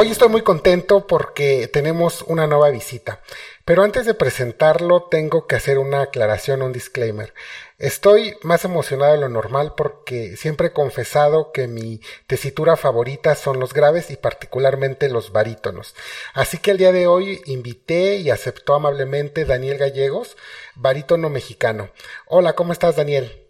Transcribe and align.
Hoy 0.00 0.12
estoy 0.12 0.28
muy 0.28 0.42
contento 0.42 1.08
porque 1.08 1.66
tenemos 1.66 2.22
una 2.22 2.46
nueva 2.46 2.70
visita. 2.70 3.20
Pero 3.64 3.82
antes 3.82 4.06
de 4.06 4.14
presentarlo 4.14 5.08
tengo 5.10 5.48
que 5.48 5.56
hacer 5.56 5.76
una 5.76 6.02
aclaración, 6.02 6.62
un 6.62 6.72
disclaimer. 6.72 7.34
Estoy 7.78 8.36
más 8.44 8.64
emocionado 8.64 9.14
de 9.14 9.18
lo 9.18 9.28
normal 9.28 9.72
porque 9.76 10.36
siempre 10.36 10.68
he 10.68 10.72
confesado 10.72 11.50
que 11.50 11.66
mi 11.66 12.00
tesitura 12.28 12.76
favorita 12.76 13.34
son 13.34 13.58
los 13.58 13.74
graves 13.74 14.12
y 14.12 14.16
particularmente 14.16 15.10
los 15.10 15.32
barítonos. 15.32 15.96
Así 16.32 16.58
que 16.58 16.70
el 16.70 16.78
día 16.78 16.92
de 16.92 17.08
hoy 17.08 17.40
invité 17.46 18.18
y 18.18 18.30
aceptó 18.30 18.74
amablemente 18.74 19.46
Daniel 19.46 19.78
Gallegos, 19.78 20.36
barítono 20.76 21.28
mexicano. 21.28 21.90
Hola, 22.28 22.52
¿cómo 22.52 22.72
estás 22.72 22.94
Daniel? 22.94 23.48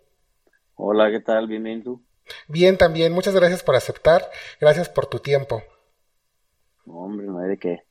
Hola, 0.76 1.10
¿qué 1.10 1.20
tal? 1.20 1.46
Bienvenido. 1.46 2.00
Bien, 2.46 2.78
también. 2.78 3.12
Muchas 3.12 3.34
gracias 3.34 3.62
por 3.62 3.76
aceptar. 3.76 4.30
Gracias 4.58 4.88
por 4.88 5.04
tu 5.04 5.18
tiempo. 5.18 5.62
Hombre, 6.90 7.26
no 7.26 7.38
hay 7.38 7.48
de 7.48 7.58
qué. 7.58 7.82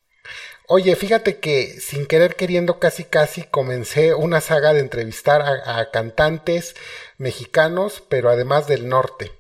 Oye, 0.68 0.96
fíjate 0.96 1.40
que 1.40 1.68
sin 1.80 2.06
querer 2.06 2.36
queriendo 2.36 2.80
casi 2.80 3.06
casi 3.06 3.44
comencé 3.44 4.14
una 4.14 4.42
saga 4.42 4.74
de 4.74 4.82
entrevistar 4.82 5.42
a, 5.42 5.90
cantantes 5.92 6.76
mexicanos, 7.18 8.04
pero 8.10 8.30
además 8.30 8.68
del 8.68 8.90
norte. 8.90 9.32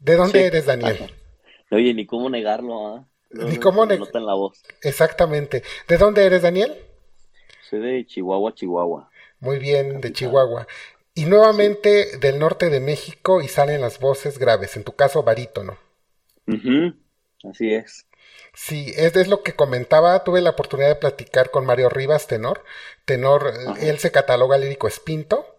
¿De 0.00 0.16
dónde 0.16 0.46
eres, 0.46 0.66
Daniel? 0.66 1.14
Oye, 1.70 1.94
ni 1.94 2.06
cómo 2.06 2.28
negarlo, 2.28 2.86
¿ah? 2.86 3.08
ni 3.30 3.56
cómo 3.56 3.86
negarlo. 3.86 4.20
la 4.20 4.34
voz. 4.34 4.62
Exactamente. 4.82 5.62
¿De 5.88 5.96
dónde 5.96 6.24
eres, 6.24 6.42
Daniel? 6.42 6.76
Soy 7.68 7.80
de 7.80 8.06
Chihuahua, 8.06 8.54
Chihuahua. 8.54 9.10
Muy 9.40 9.58
bien, 9.58 10.00
de 10.00 10.12
Chihuahua. 10.12 10.66
Y 11.14 11.24
nuevamente 11.24 12.18
del 12.18 12.38
norte 12.38 12.68
de 12.68 12.80
México 12.80 13.40
y 13.40 13.48
salen 13.48 13.80
las 13.80 13.98
voces 13.98 14.38
graves, 14.38 14.76
en 14.76 14.84
tu 14.84 14.92
caso 14.92 15.22
barítono. 15.22 15.78
Así 17.42 17.72
es. 17.72 18.06
Sí, 18.54 18.92
es, 18.96 19.14
es, 19.16 19.28
lo 19.28 19.42
que 19.42 19.54
comentaba, 19.54 20.24
tuve 20.24 20.40
la 20.40 20.50
oportunidad 20.50 20.88
de 20.88 20.96
platicar 20.96 21.50
con 21.50 21.66
Mario 21.66 21.88
Rivas, 21.88 22.26
tenor. 22.26 22.64
Tenor, 23.04 23.52
él 23.78 23.98
se 23.98 24.10
cataloga 24.10 24.56
lírico 24.56 24.88
espinto, 24.88 25.58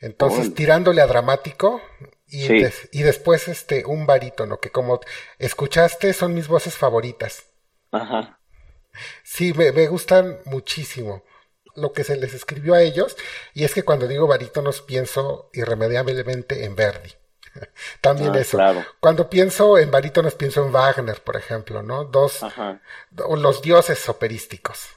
entonces 0.00 0.54
tirándole 0.54 1.00
a 1.00 1.06
dramático 1.06 1.80
y, 2.28 2.46
y 2.92 3.02
después 3.02 3.48
este 3.48 3.86
un 3.86 4.06
barítono, 4.06 4.60
que 4.60 4.70
como 4.70 5.00
escuchaste 5.38 6.12
son 6.12 6.34
mis 6.34 6.48
voces 6.48 6.74
favoritas. 6.74 7.44
Ajá. 7.90 8.38
Sí, 9.22 9.52
me, 9.54 9.72
me 9.72 9.86
gustan 9.86 10.38
muchísimo 10.44 11.24
lo 11.74 11.92
que 11.92 12.04
se 12.04 12.16
les 12.16 12.34
escribió 12.34 12.74
a 12.74 12.82
ellos, 12.82 13.16
y 13.54 13.64
es 13.64 13.74
que 13.74 13.82
cuando 13.82 14.08
digo 14.08 14.26
barítonos 14.26 14.82
pienso 14.82 15.50
irremediablemente 15.52 16.64
en 16.64 16.74
Verdi. 16.74 17.10
También 18.00 18.34
ah, 18.34 18.40
eso. 18.40 18.58
Cuando 19.00 19.28
pienso 19.28 19.78
en 19.78 19.90
barítonos 19.90 20.34
pienso 20.34 20.64
en 20.64 20.72
Wagner, 20.72 21.20
por 21.22 21.36
ejemplo, 21.36 21.82
¿no? 21.82 22.04
Dos, 22.04 22.40
los 23.10 23.62
dioses 23.62 24.08
operísticos. 24.08 24.88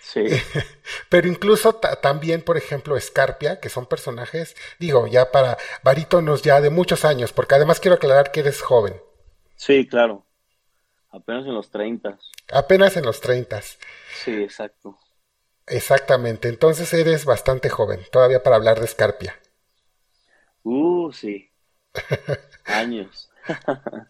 Sí. 0.00 0.26
Pero 1.08 1.28
incluso 1.28 1.74
también, 1.74 2.42
por 2.42 2.56
ejemplo, 2.56 2.96
Escarpia, 2.96 3.60
que 3.60 3.70
son 3.70 3.86
personajes, 3.86 4.56
digo, 4.78 5.06
ya 5.06 5.30
para 5.30 5.56
barítonos 5.82 6.42
ya 6.42 6.60
de 6.60 6.70
muchos 6.70 7.04
años, 7.04 7.32
porque 7.32 7.54
además 7.54 7.80
quiero 7.80 7.96
aclarar 7.96 8.30
que 8.30 8.40
eres 8.40 8.60
joven. 8.60 9.00
Sí, 9.56 9.86
claro. 9.86 10.26
Apenas 11.10 11.46
en 11.46 11.54
los 11.54 11.70
30. 11.70 12.18
Apenas 12.52 12.96
en 12.96 13.04
los 13.04 13.20
30. 13.20 13.60
Sí, 13.62 14.42
exacto. 14.42 14.98
Exactamente, 15.66 16.48
entonces 16.48 16.92
eres 16.92 17.24
bastante 17.24 17.68
joven, 17.68 18.00
todavía 18.10 18.42
para 18.42 18.56
hablar 18.56 18.80
de 18.80 18.86
Escarpia. 18.86 19.38
Uh, 20.64 21.12
sí. 21.12 21.51
Años. 22.64 23.30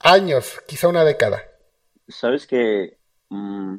Años, 0.01 0.61
quizá 0.69 0.89
una 0.89 1.05
década. 1.05 1.43
Sabes 2.09 2.47
que, 2.47 2.99
mm, 3.29 3.77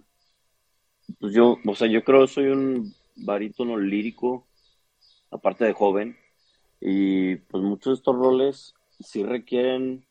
pues 1.20 1.34
yo, 1.34 1.58
o 1.66 1.76
sea, 1.76 1.88
yo 1.88 2.04
creo 2.04 2.22
que 2.22 2.34
soy 2.34 2.46
un 2.48 2.94
barítono 3.16 3.78
lírico, 3.78 4.48
aparte 5.32 5.66
de 5.66 5.74
joven, 5.74 6.18
y 6.82 7.36
pues 7.36 7.64
muchos 7.64 7.94
de 7.94 7.96
estos 8.00 8.16
roles 8.16 8.74
sí 9.00 9.24
requieren 9.24 10.06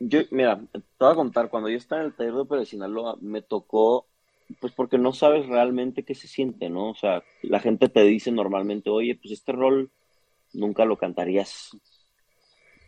yo, 0.00 0.20
mira, 0.30 0.60
te 0.72 0.80
voy 1.00 1.12
a 1.12 1.16
contar, 1.16 1.48
cuando 1.48 1.68
yo 1.68 1.76
estaba 1.76 2.02
en 2.02 2.08
el 2.08 2.14
taller 2.14 2.34
de 2.34 2.40
Opera 2.40 2.60
de 2.60 2.66
Sinaloa, 2.66 3.16
me 3.20 3.42
tocó 3.42 4.06
pues 4.60 4.72
porque 4.72 4.96
no 4.96 5.12
sabes 5.12 5.46
realmente 5.46 6.04
qué 6.04 6.14
se 6.14 6.26
siente, 6.26 6.70
¿no? 6.70 6.90
O 6.90 6.94
sea, 6.94 7.22
la 7.42 7.60
gente 7.60 7.88
te 7.90 8.02
dice 8.04 8.32
normalmente, 8.32 8.88
oye, 8.88 9.14
pues 9.14 9.32
este 9.32 9.52
rol 9.52 9.90
nunca 10.54 10.86
lo 10.86 10.96
cantarías, 10.96 11.76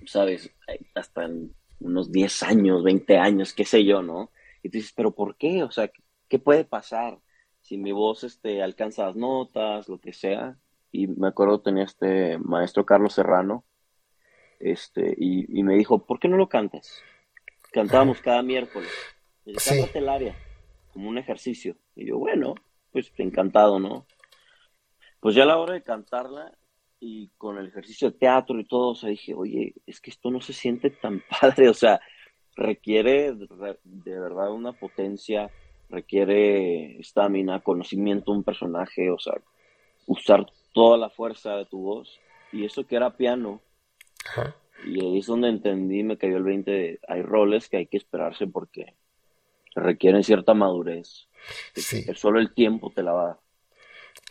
¿sabes? 0.06 0.50
Hasta 0.94 1.24
en 1.24 1.54
unos 1.80 2.12
10 2.12 2.42
años, 2.42 2.82
20 2.84 3.18
años, 3.18 3.52
qué 3.52 3.64
sé 3.64 3.84
yo, 3.84 4.02
¿no? 4.02 4.30
Y 4.62 4.68
tú 4.68 4.78
dices, 4.78 4.92
pero 4.94 5.12
¿por 5.12 5.36
qué? 5.36 5.62
O 5.62 5.70
sea, 5.70 5.90
¿qué 6.28 6.38
puede 6.38 6.64
pasar 6.64 7.18
si 7.60 7.78
mi 7.78 7.92
voz 7.92 8.24
este, 8.24 8.62
alcanza 8.62 9.06
las 9.06 9.16
notas, 9.16 9.88
lo 9.88 9.98
que 9.98 10.12
sea? 10.12 10.56
Y 10.92 11.06
me 11.06 11.28
acuerdo 11.28 11.60
tenía 11.60 11.84
este 11.84 12.38
maestro 12.38 12.84
Carlos 12.84 13.14
Serrano, 13.14 13.64
este, 14.58 15.14
y, 15.16 15.62
me 15.62 15.74
dijo, 15.74 16.04
¿por 16.04 16.20
qué 16.20 16.28
no 16.28 16.36
lo 16.36 16.48
cantas? 16.48 17.02
Cantábamos 17.72 18.20
cada 18.22 18.42
miércoles. 18.42 18.90
Sí. 19.56 19.84
el 19.94 20.08
área 20.08 20.36
como 20.92 21.08
un 21.08 21.18
ejercicio. 21.18 21.76
Y 21.94 22.06
yo, 22.06 22.18
bueno, 22.18 22.54
pues 22.92 23.12
encantado, 23.16 23.78
¿no? 23.78 24.06
Pues 25.20 25.34
ya 25.34 25.44
a 25.44 25.46
la 25.46 25.58
hora 25.58 25.74
de 25.74 25.82
cantarla 25.82 26.56
y 27.00 27.28
con 27.38 27.58
el 27.58 27.68
ejercicio 27.68 28.10
de 28.10 28.18
teatro 28.18 28.60
y 28.60 28.64
todo, 28.64 28.90
o 28.90 28.94
sea, 28.94 29.08
dije, 29.08 29.34
oye, 29.34 29.74
es 29.86 30.00
que 30.00 30.10
esto 30.10 30.30
no 30.30 30.40
se 30.40 30.52
siente 30.52 30.90
tan 30.90 31.22
padre, 31.40 31.68
o 31.68 31.74
sea, 31.74 32.00
requiere 32.54 33.32
de 33.32 34.18
verdad 34.18 34.52
una 34.52 34.72
potencia, 34.72 35.50
requiere 35.88 36.98
estamina, 37.00 37.60
conocimiento 37.60 38.32
de 38.32 38.38
un 38.38 38.44
personaje, 38.44 39.10
o 39.10 39.18
sea, 39.18 39.34
usar 40.06 40.46
toda 40.72 40.98
la 40.98 41.10
fuerza 41.10 41.56
de 41.56 41.66
tu 41.66 41.80
voz. 41.80 42.20
Y 42.52 42.64
eso 42.64 42.86
que 42.86 42.96
era 42.96 43.16
piano. 43.16 43.62
Y 44.84 45.04
ahí 45.04 45.18
es 45.18 45.26
donde 45.26 45.48
entendí, 45.48 46.02
me 46.02 46.18
cayó 46.18 46.36
el 46.36 46.42
20 46.42 47.00
hay 47.06 47.22
roles 47.22 47.68
que 47.68 47.78
hay 47.78 47.86
que 47.86 47.96
esperarse 47.96 48.46
porque 48.46 48.94
requieren 49.74 50.24
cierta 50.24 50.54
madurez. 50.54 51.28
Sí. 51.74 52.04
Que 52.04 52.14
solo 52.14 52.40
el 52.40 52.52
tiempo 52.52 52.90
te 52.94 53.02
la 53.02 53.12
va 53.12 53.22
a 53.22 53.26
dar. 53.26 53.38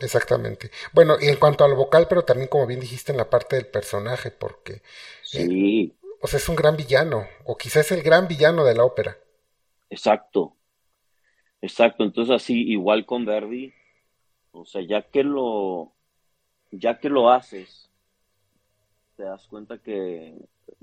Exactamente. 0.00 0.70
Bueno, 0.92 1.16
y 1.20 1.28
en 1.28 1.36
cuanto 1.36 1.64
al 1.64 1.74
vocal, 1.74 2.06
pero 2.08 2.24
también 2.24 2.48
como 2.48 2.66
bien 2.66 2.80
dijiste 2.80 3.12
en 3.12 3.18
la 3.18 3.28
parte 3.28 3.56
del 3.56 3.66
personaje, 3.66 4.30
porque... 4.30 4.72
Eh, 4.72 4.82
sí. 5.22 5.94
o 6.20 6.26
sea, 6.26 6.38
es 6.38 6.48
un 6.48 6.56
gran 6.56 6.76
villano, 6.76 7.26
o 7.44 7.56
quizás 7.56 7.92
el 7.92 8.02
gran 8.02 8.26
villano 8.26 8.64
de 8.64 8.74
la 8.74 8.84
ópera. 8.84 9.18
Exacto. 9.90 10.56
Exacto. 11.60 12.04
Entonces 12.04 12.34
así, 12.34 12.62
igual 12.70 13.04
con 13.06 13.24
Verdi, 13.24 13.72
o 14.52 14.64
sea, 14.64 14.82
ya 14.82 15.02
que 15.02 15.22
lo, 15.22 15.92
ya 16.70 16.98
que 16.98 17.08
lo 17.08 17.30
haces, 17.30 17.90
te 19.16 19.24
das 19.24 19.46
cuenta 19.46 19.78
que 19.78 20.34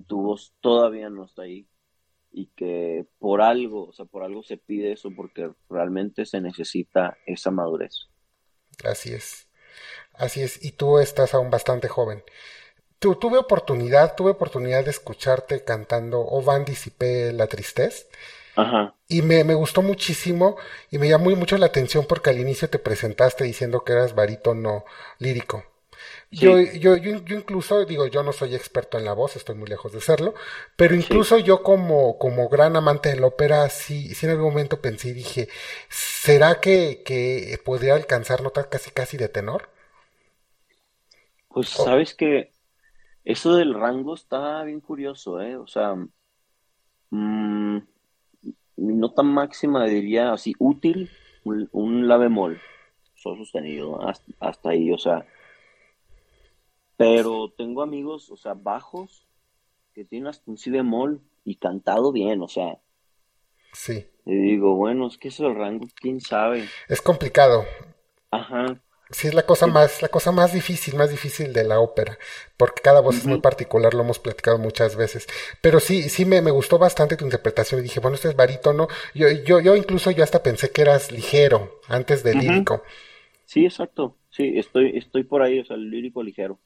tu 0.06 0.22
voz 0.22 0.54
todavía 0.62 1.10
no 1.10 1.26
está 1.26 1.44
ahí 1.44 1.68
y 2.32 2.48
que 2.56 3.08
por 3.20 3.42
algo, 3.42 3.88
o 3.88 3.94
sea, 3.94 4.06
por 4.06 4.24
algo 4.24 4.44
se 4.44 4.58
pide 4.58 4.92
eso 4.92 5.10
porque 5.16 5.52
realmente 5.70 6.26
se 6.26 6.40
necesita 6.42 7.18
esa 7.26 7.52
madurez. 7.52 8.10
Así 8.84 9.14
es, 9.14 9.48
así 10.14 10.42
es, 10.44 10.64
y 10.64 10.72
tú 10.72 11.00
estás 11.00 11.34
aún 11.34 11.50
bastante 11.50 11.88
joven. 11.88 12.24
Tu, 13.00 13.16
tuve 13.16 13.38
oportunidad, 13.38 14.16
tuve 14.16 14.32
oportunidad 14.32 14.84
de 14.84 14.90
escucharte 14.90 15.64
cantando 15.64 16.20
O 16.20 16.42
van 16.42 16.66
disipé 16.66 17.32
la 17.32 17.48
tristeza. 17.48 18.06
Ajá. 18.56 18.96
Y 19.08 19.22
me, 19.22 19.44
me, 19.44 19.54
gustó 19.54 19.84
muchísimo 19.84 20.58
y 20.90 20.98
me 20.98 21.08
llamó 21.08 21.30
mucho 21.36 21.58
la 21.60 21.68
atención 21.68 22.06
porque 22.08 22.32
al 22.32 22.40
inicio 22.40 22.70
te 22.70 22.80
presentaste 22.80 23.44
diciendo 23.44 23.84
que 23.84 23.94
eras 23.94 24.16
barítono 24.16 24.84
lírico. 25.20 25.64
Yo, 26.30 26.60
yo, 26.60 26.98
yo, 26.98 27.16
incluso, 27.38 27.86
digo, 27.86 28.06
yo 28.08 28.22
no 28.22 28.34
soy 28.34 28.54
experto 28.54 28.98
en 28.98 29.06
la 29.06 29.14
voz, 29.14 29.38
estoy 29.38 29.56
muy 29.56 29.70
lejos 29.70 29.94
de 29.94 30.02
serlo, 30.02 30.34
pero 30.76 30.94
incluso 30.94 31.40
yo 31.40 31.64
como, 31.64 32.18
como 32.18 32.50
gran 32.50 32.76
amante 32.76 33.10
de 33.10 33.20
la 33.20 33.28
ópera, 33.28 33.70
sí, 33.70 34.14
sí 34.14 34.26
en 34.26 34.34
algún 34.34 34.50
momento 34.50 34.82
pensé 34.82 35.10
y 35.10 35.14
dije, 35.14 35.48
¿será 35.88 36.60
que, 36.60 37.02
que 37.06 37.58
podría 37.64 37.96
alcanzar 37.96 38.42
notas 38.42 38.68
casi 38.68 38.92
casi 38.92 39.16
de 39.16 39.30
tenor? 39.30 39.70
Pues 41.48 41.70
sabes 41.70 42.14
que 42.14 42.52
eso 43.24 43.56
del 43.56 43.74
rango 43.74 44.14
está 44.14 44.64
bien 44.64 44.82
curioso, 44.82 45.42
¿eh? 45.42 45.56
O 45.56 45.66
sea, 45.66 45.96
mm, 47.10 47.78
mi 48.76 48.94
nota 48.96 49.24
máxima 49.24 49.86
diría 49.86 50.34
así, 50.34 50.54
útil, 50.60 51.10
un, 51.46 52.08
la 52.10 52.18
bemol, 52.18 52.60
sol 53.16 53.38
sostenido, 53.38 53.98
hasta 54.42 54.70
ahí, 54.70 54.92
o 54.92 54.98
sea 54.98 55.26
pero 56.98 57.54
tengo 57.56 57.82
amigos, 57.82 58.30
o 58.32 58.38
sea, 58.38 58.54
bajos, 58.54 59.28
que 59.94 60.04
tienen 60.04 60.28
hasta 60.28 60.50
un 60.52 60.58
si 60.58 60.70
bemol 60.70 61.22
y 61.46 61.56
cantado 61.56 62.12
bien, 62.12 62.42
o 62.42 62.48
sea. 62.48 62.80
Sí. 63.74 64.08
Y 64.26 64.36
digo, 64.36 64.76
bueno, 64.76 65.08
es 65.08 65.18
que 65.18 65.30
eso 65.30 65.48
el 65.48 65.56
rango, 65.56 65.88
quién 65.96 66.20
sabe. 66.20 66.68
Es 66.90 67.02
complicado. 67.02 67.66
Ajá. 68.32 68.82
Sí, 69.10 69.28
es 69.28 69.34
la 69.34 69.46
cosa 69.46 69.68
más, 69.68 70.02
la 70.02 70.10
cosa 70.10 70.34
más 70.34 70.52
difícil, 70.52 70.96
más 70.96 71.10
difícil 71.10 71.54
de 71.54 71.64
la 71.64 71.80
ópera, 71.80 72.18
porque 72.58 72.82
cada 72.82 73.00
voz 73.00 73.16
es 73.16 73.26
muy 73.26 73.40
particular, 73.40 73.94
lo 73.94 74.02
hemos 74.02 74.20
platicado 74.20 74.58
muchas 74.58 74.98
veces. 74.98 75.28
Pero 75.62 75.80
sí, 75.80 76.10
sí 76.10 76.26
me, 76.26 76.42
me 76.42 76.52
gustó 76.52 76.78
bastante 76.78 77.16
tu 77.16 77.24
interpretación 77.24 77.80
y 77.80 77.84
dije, 77.84 78.02
bueno, 78.02 78.16
este 78.16 78.28
es 78.28 78.36
barítono. 78.36 78.90
Yo, 79.14 79.30
yo, 79.32 79.62
yo 79.62 79.78
incluso 79.78 80.12
yo 80.12 80.26
hasta 80.26 80.44
pensé 80.44 80.72
que 80.72 80.82
eras 80.82 81.12
ligero 81.14 81.80
antes 81.88 82.22
de 82.24 82.36
lírico. 82.36 82.84
Sí, 83.46 83.64
exacto. 83.64 84.18
Sí, 84.30 84.54
estoy, 84.58 84.98
estoy 84.98 85.24
por 85.24 85.42
ahí, 85.42 85.60
o 85.60 85.66
sea, 85.66 85.78
el 85.78 85.90
lírico 85.90 86.22
ligero. 86.22 86.60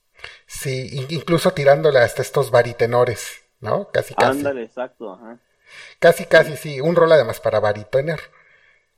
Sí, 0.45 1.05
incluso 1.09 1.51
tirándole 1.51 1.99
hasta 1.99 2.21
estos 2.21 2.51
baritenores, 2.51 3.41
¿no? 3.59 3.89
Casi, 3.91 4.13
casi. 4.15 4.39
Ándale, 4.39 4.63
exacto, 4.63 5.13
ajá. 5.13 5.39
Casi, 5.99 6.25
casi, 6.25 6.57
sí, 6.57 6.81
un 6.81 6.95
rol 6.95 7.11
además 7.11 7.39
para 7.39 7.59
baritoner. 7.59 8.19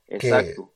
Exacto. 0.08 0.72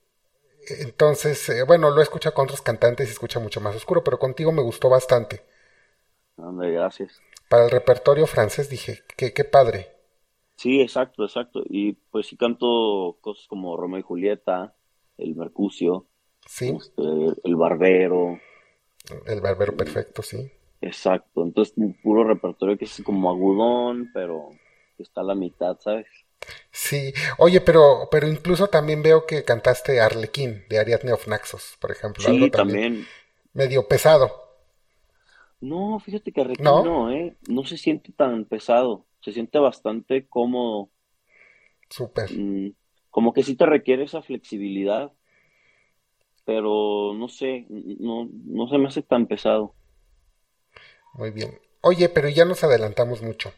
Entonces, 0.80 1.48
eh, 1.48 1.62
bueno, 1.64 1.90
lo 1.90 2.00
he 2.00 2.02
escuchado 2.02 2.34
con 2.34 2.44
otros 2.44 2.62
cantantes 2.62 3.08
y 3.08 3.12
escucha 3.12 3.40
mucho 3.40 3.60
más 3.60 3.74
oscuro, 3.74 4.04
pero 4.04 4.18
contigo 4.18 4.52
me 4.52 4.62
gustó 4.62 4.88
bastante. 4.88 5.42
Hombre, 6.36 6.72
gracias. 6.72 7.20
Para 7.48 7.64
el 7.64 7.70
repertorio 7.70 8.26
francés 8.26 8.70
dije, 8.70 9.02
qué, 9.16 9.34
qué 9.34 9.44
padre. 9.44 9.90
Sí, 10.56 10.80
exacto, 10.80 11.24
exacto. 11.24 11.62
Y 11.68 11.92
pues 12.10 12.26
sí 12.26 12.36
canto 12.36 13.16
cosas 13.20 13.46
como 13.46 13.76
Romeo 13.76 14.00
y 14.00 14.02
Julieta, 14.02 14.74
El 15.16 15.36
Mercucio, 15.36 16.06
sí. 16.46 16.76
Este, 16.76 17.02
el 17.44 17.56
Barbero. 17.56 18.40
El 19.26 19.40
Barbero 19.40 19.76
perfecto, 19.76 20.22
sí. 20.22 20.50
Exacto, 20.80 21.42
entonces 21.42 21.74
un 21.76 21.94
puro 21.94 22.24
repertorio 22.24 22.78
que 22.78 22.84
es 22.84 23.02
como 23.04 23.30
agudón, 23.30 24.10
pero 24.14 24.50
que 24.96 25.02
está 25.02 25.22
a 25.22 25.24
la 25.24 25.34
mitad, 25.34 25.78
¿sabes? 25.80 26.06
Sí, 26.70 27.12
oye, 27.38 27.60
pero, 27.60 28.08
pero 28.10 28.28
incluso 28.28 28.68
también 28.68 29.02
veo 29.02 29.26
que 29.26 29.44
cantaste 29.44 30.00
Arlequín 30.00 30.64
de 30.68 30.78
Ariadne 30.78 31.12
of 31.12 31.26
Naxos, 31.26 31.76
por 31.80 31.90
ejemplo. 31.90 32.24
Sí, 32.24 32.50
también, 32.50 33.06
Medio 33.52 33.88
pesado. 33.88 34.30
No, 35.60 35.98
fíjate 35.98 36.30
que 36.30 36.40
Arlequín 36.40 36.64
¿No? 36.64 37.10
¿eh? 37.10 37.36
No 37.48 37.64
se 37.64 37.76
siente 37.76 38.12
tan 38.12 38.44
pesado, 38.44 39.06
se 39.20 39.32
siente 39.32 39.58
bastante 39.58 40.28
cómodo. 40.28 40.90
Súper. 41.90 42.30
Mm, 42.32 42.72
como 43.10 43.32
que 43.32 43.42
sí 43.42 43.56
te 43.56 43.66
requiere 43.66 44.04
esa 44.04 44.22
flexibilidad, 44.22 45.12
pero 46.48 47.12
no 47.12 47.28
sé, 47.28 47.66
no, 47.68 48.26
no 48.46 48.68
se 48.68 48.78
me 48.78 48.88
hace 48.88 49.02
tan 49.02 49.26
pesado. 49.26 49.74
Muy 51.12 51.30
bien. 51.30 51.58
Oye, 51.82 52.08
pero 52.08 52.30
ya 52.30 52.46
nos 52.46 52.64
adelantamos 52.64 53.20
mucho 53.20 53.52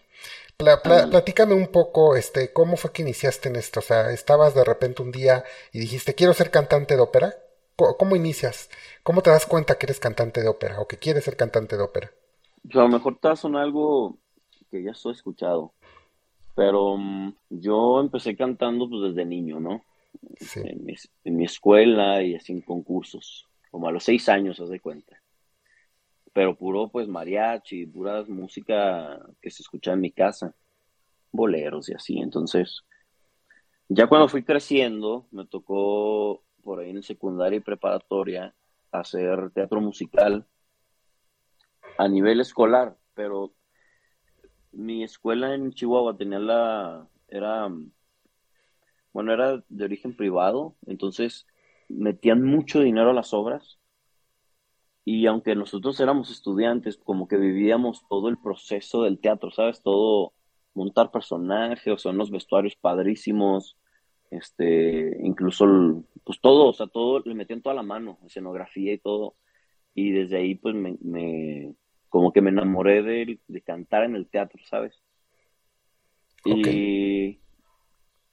platícame 1.10 1.54
un 1.54 1.68
poco, 1.68 2.16
este, 2.16 2.52
¿cómo 2.52 2.76
fue 2.76 2.92
que 2.92 3.02
iniciaste 3.02 3.48
en 3.48 3.56
esto? 3.56 3.80
O 3.80 3.82
sea, 3.82 4.10
estabas 4.10 4.54
de 4.54 4.64
repente 4.64 5.02
un 5.02 5.10
día 5.10 5.44
y 5.72 5.80
dijiste, 5.80 6.14
quiero 6.14 6.34
ser 6.34 6.50
cantante 6.50 6.96
de 6.96 7.02
ópera. 7.02 7.34
¿Cómo, 7.98 8.14
inicias? 8.14 8.68
¿Cómo 9.02 9.22
te 9.22 9.30
das 9.30 9.46
cuenta 9.46 9.78
que 9.78 9.86
eres 9.86 9.98
cantante 9.98 10.42
de 10.42 10.48
ópera 10.48 10.80
o 10.80 10.86
que 10.86 10.98
quieres 10.98 11.24
ser 11.24 11.36
cantante 11.38 11.78
de 11.78 11.82
ópera? 11.82 12.10
A 12.74 12.78
lo 12.78 12.88
mejor 12.88 13.16
te 13.16 13.34
son 13.36 13.56
algo 13.56 14.18
que 14.70 14.82
ya 14.82 14.90
estoy 14.90 15.12
escuchado, 15.12 15.72
pero 16.54 16.98
mm, 16.98 17.34
yo 17.48 18.00
empecé 18.00 18.36
cantando 18.36 18.86
pues 18.86 19.14
desde 19.14 19.24
niño, 19.24 19.60
¿no? 19.60 19.82
En, 20.54 21.36
mi, 21.36 21.44
escuela 21.44 22.22
y 22.22 22.34
así 22.34 22.52
en 22.52 22.62
concursos, 22.62 23.48
como 23.70 23.88
a 23.88 23.92
los 23.92 24.04
seis 24.04 24.28
años, 24.28 24.60
haz 24.60 24.70
de 24.70 24.80
cuenta 24.80 25.20
pero 26.32 26.56
puro 26.56 26.88
pues 26.88 27.08
mariachi, 27.08 27.86
pura 27.86 28.24
música 28.28 29.18
que 29.40 29.50
se 29.50 29.62
escucha 29.62 29.92
en 29.92 30.00
mi 30.00 30.12
casa, 30.12 30.54
boleros 31.32 31.88
y 31.88 31.94
así. 31.94 32.18
Entonces, 32.18 32.84
ya 33.88 34.06
cuando 34.06 34.28
fui 34.28 34.44
creciendo, 34.44 35.26
me 35.32 35.46
tocó 35.46 36.42
por 36.62 36.80
ahí 36.80 36.90
en 36.90 37.02
secundaria 37.02 37.56
y 37.56 37.60
preparatoria 37.60 38.54
hacer 38.92 39.50
teatro 39.50 39.80
musical 39.80 40.46
a 41.98 42.08
nivel 42.08 42.40
escolar, 42.40 42.96
pero 43.14 43.52
mi 44.72 45.02
escuela 45.02 45.54
en 45.54 45.72
Chihuahua 45.72 46.16
tenía 46.16 46.38
la, 46.38 47.08
era, 47.28 47.68
bueno, 49.12 49.32
era 49.32 49.62
de 49.68 49.84
origen 49.84 50.16
privado, 50.16 50.76
entonces 50.86 51.46
metían 51.88 52.44
mucho 52.44 52.80
dinero 52.80 53.10
a 53.10 53.14
las 53.14 53.34
obras 53.34 53.80
y 55.04 55.26
aunque 55.26 55.54
nosotros 55.56 55.98
éramos 56.00 56.30
estudiantes, 56.30 56.96
como 56.96 57.26
que 57.26 57.36
vivíamos 57.36 58.06
todo 58.08 58.28
el 58.28 58.38
proceso 58.38 59.02
del 59.02 59.18
teatro, 59.18 59.50
¿sabes? 59.50 59.82
Todo, 59.82 60.34
montar 60.74 61.10
personajes, 61.10 61.92
o 61.92 61.98
sea, 61.98 62.12
unos 62.12 62.30
vestuarios 62.30 62.76
padrísimos, 62.76 63.76
este, 64.30 65.18
incluso, 65.22 66.04
pues 66.24 66.40
todo, 66.40 66.68
o 66.68 66.72
sea, 66.72 66.86
todo, 66.86 67.20
le 67.20 67.34
metían 67.34 67.62
toda 67.62 67.74
la 67.74 67.82
mano, 67.82 68.18
escenografía 68.24 68.92
y 68.92 68.98
todo. 68.98 69.34
Y 69.94 70.12
desde 70.12 70.36
ahí, 70.36 70.54
pues, 70.54 70.74
me, 70.74 71.74
como 72.08 72.32
que 72.32 72.40
me 72.40 72.50
enamoré 72.50 73.02
de, 73.02 73.40
de, 73.48 73.62
cantar 73.62 74.04
en 74.04 74.14
el 74.14 74.28
teatro, 74.28 74.60
¿sabes? 74.68 75.02
Y 76.44 77.40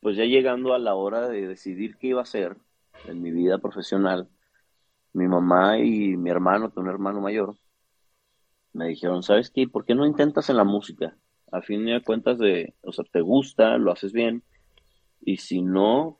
pues 0.01 0.15
ya 0.15 0.25
llegando 0.25 0.73
a 0.73 0.79
la 0.79 0.95
hora 0.95 1.27
de 1.27 1.47
decidir 1.47 1.97
qué 1.97 2.07
iba 2.07 2.19
a 2.19 2.23
hacer 2.23 2.57
en 3.05 3.21
mi 3.21 3.31
vida 3.31 3.57
profesional, 3.57 4.29
mi 5.13 5.27
mamá 5.27 5.79
y 5.79 6.15
mi 6.17 6.29
hermano, 6.29 6.71
que 6.71 6.79
un 6.79 6.89
hermano 6.89 7.21
mayor, 7.21 7.55
me 8.73 8.87
dijeron, 8.87 9.23
¿sabes 9.23 9.49
qué? 9.49 9.67
¿Por 9.67 9.85
qué 9.85 9.95
no 9.95 10.05
intentas 10.05 10.49
en 10.49 10.57
la 10.57 10.63
música? 10.63 11.17
A 11.51 11.61
fin 11.61 11.85
de 11.85 12.01
cuentas 12.03 12.37
de, 12.37 12.75
o 12.81 12.91
sea, 12.91 13.05
te 13.05 13.21
gusta, 13.21 13.77
lo 13.77 13.91
haces 13.91 14.13
bien, 14.13 14.43
y 15.21 15.37
si 15.37 15.61
no, 15.61 16.19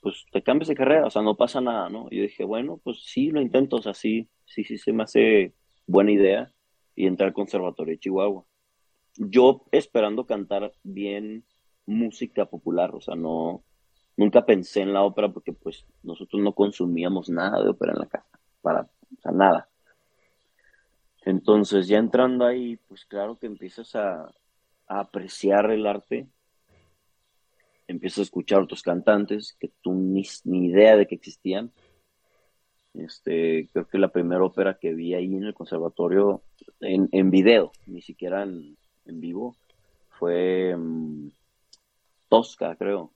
pues 0.00 0.24
te 0.32 0.42
cambias 0.42 0.68
de 0.68 0.74
carrera, 0.74 1.06
o 1.06 1.10
sea, 1.10 1.22
no 1.22 1.36
pasa 1.36 1.60
nada, 1.60 1.88
¿no? 1.90 2.08
Y 2.10 2.16
yo 2.16 2.22
dije, 2.22 2.44
bueno, 2.44 2.80
pues 2.82 3.02
sí, 3.04 3.30
lo 3.30 3.40
intento, 3.40 3.76
o 3.76 3.82
sea, 3.82 3.94
sí, 3.94 4.28
sí, 4.46 4.64
sí, 4.64 4.78
se 4.78 4.92
me 4.92 5.02
hace 5.02 5.54
buena 5.86 6.12
idea 6.12 6.52
y 6.96 7.06
entrar 7.06 7.28
al 7.28 7.34
Conservatorio 7.34 7.92
de 7.92 7.98
Chihuahua. 7.98 8.44
Yo 9.16 9.66
esperando 9.72 10.24
cantar 10.24 10.72
bien 10.82 11.44
música 11.90 12.46
popular, 12.46 12.94
o 12.94 13.00
sea, 13.00 13.14
no, 13.14 13.62
nunca 14.16 14.44
pensé 14.46 14.82
en 14.82 14.92
la 14.92 15.02
ópera 15.02 15.28
porque 15.30 15.52
pues 15.52 15.86
nosotros 16.02 16.42
no 16.42 16.54
consumíamos 16.54 17.28
nada 17.28 17.62
de 17.62 17.70
ópera 17.70 17.92
en 17.92 17.98
la 17.98 18.06
casa, 18.06 18.38
para, 18.62 18.82
o 18.82 19.20
sea, 19.20 19.32
nada. 19.32 19.68
Entonces 21.24 21.86
ya 21.86 21.98
entrando 21.98 22.46
ahí, 22.46 22.76
pues 22.88 23.04
claro 23.04 23.38
que 23.38 23.46
empiezas 23.46 23.94
a, 23.94 24.32
apreciar 24.86 25.70
el 25.70 25.86
arte, 25.86 26.26
empiezas 27.86 28.18
a 28.18 28.22
escuchar 28.22 28.60
otros 28.60 28.82
cantantes 28.82 29.56
que 29.60 29.70
tú 29.80 29.92
ni, 29.94 30.24
idea 30.44 30.96
de 30.96 31.06
que 31.06 31.14
existían. 31.14 31.70
Este, 32.94 33.68
creo 33.72 33.86
que 33.86 33.98
la 33.98 34.08
primera 34.08 34.42
ópera 34.42 34.78
que 34.80 34.92
vi 34.94 35.14
ahí 35.14 35.26
en 35.26 35.44
el 35.44 35.54
conservatorio, 35.54 36.42
en, 36.80 37.08
en 37.12 37.30
video, 37.30 37.70
ni 37.86 38.02
siquiera 38.02 38.42
en, 38.42 38.76
vivo, 39.04 39.56
fue 40.08 40.74
mm, 40.76 41.28
Tosca, 42.30 42.76
creo. 42.76 43.12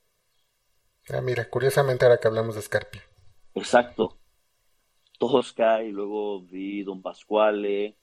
Ah, 1.09 1.21
mira, 1.23 1.49
curiosamente 1.49 2.05
ahora 2.05 2.19
que 2.19 2.29
hablamos 2.29 2.57
de 2.57 2.63
Scarpia. 2.63 3.03
Exacto. 3.55 4.19
Tosca 5.19 5.83
y 5.85 5.93
luego 5.93 6.43
vi 6.43 6.83
Don 6.83 7.01
Pascuale 7.01 7.97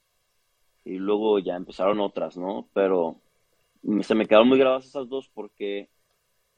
y 0.85 0.93
luego 0.93 1.37
ya 1.39 1.55
empezaron 1.55 1.99
otras, 1.99 2.37
¿no? 2.37 2.69
Pero 2.73 3.21
se 4.01 4.15
me 4.15 4.25
quedaron 4.25 4.47
muy 4.47 4.57
grabadas 4.57 4.85
esas 4.85 5.09
dos 5.09 5.29
porque 5.33 5.89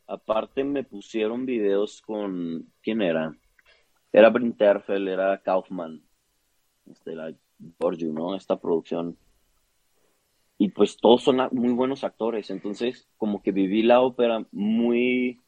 aparte 0.08 0.64
me 0.64 0.84
pusieron 0.84 1.46
videos 1.46 2.02
con 2.02 2.72
quién 2.82 3.02
era 3.02 3.36
era 4.12 4.30
Brinterfel 4.30 5.08
era 5.08 5.42
Kaufman 5.42 6.04
este 6.92 7.16
la 7.16 7.34
Giorgio 7.80 8.12
no 8.12 8.36
esta 8.36 8.60
producción 8.60 9.18
y 10.64 10.70
pues 10.70 10.96
todos 10.96 11.24
son 11.24 11.42
muy 11.52 11.74
buenos 11.74 12.06
actores 12.06 12.50
entonces 12.50 13.10
como 13.18 13.42
que 13.42 13.52
viví 13.52 13.84
la 13.84 14.00
ópera 14.00 14.46
muy 14.52 15.42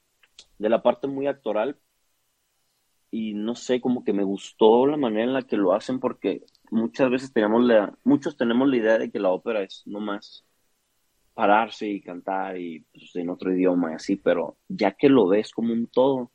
de 0.57 0.69
la 0.69 0.84
parte 0.84 1.07
muy 1.07 1.27
actoral 1.27 1.77
y 3.12 3.34
no 3.34 3.55
sé, 3.55 3.79
como 3.79 4.03
que 4.03 4.12
me 4.12 4.25
gustó 4.25 4.86
la 4.86 4.98
manera 4.98 5.24
en 5.24 5.31
la 5.31 5.43
que 5.43 5.55
lo 5.55 5.74
hacen 5.74 6.01
porque 6.01 6.43
muchas 6.69 7.10
veces 7.10 7.31
tenemos 7.31 7.63
la, 7.63 7.98
muchos 8.03 8.36
tenemos 8.36 8.67
la 8.67 8.75
idea 8.75 8.98
de 8.98 9.10
que 9.10 9.19
la 9.19 9.29
ópera 9.29 9.62
es 9.62 9.84
nomás 9.86 10.45
pararse 11.34 11.88
y 11.88 12.01
cantar 12.01 12.57
y 12.57 12.81
pues, 12.91 13.15
en 13.15 13.29
otro 13.29 13.53
idioma 13.53 13.91
y 13.93 13.95
así, 13.95 14.17
pero 14.17 14.57
ya 14.67 14.91
que 14.91 15.07
lo 15.07 15.29
ves 15.29 15.51
como 15.51 15.72
un 15.72 15.88
todo, 15.88 16.34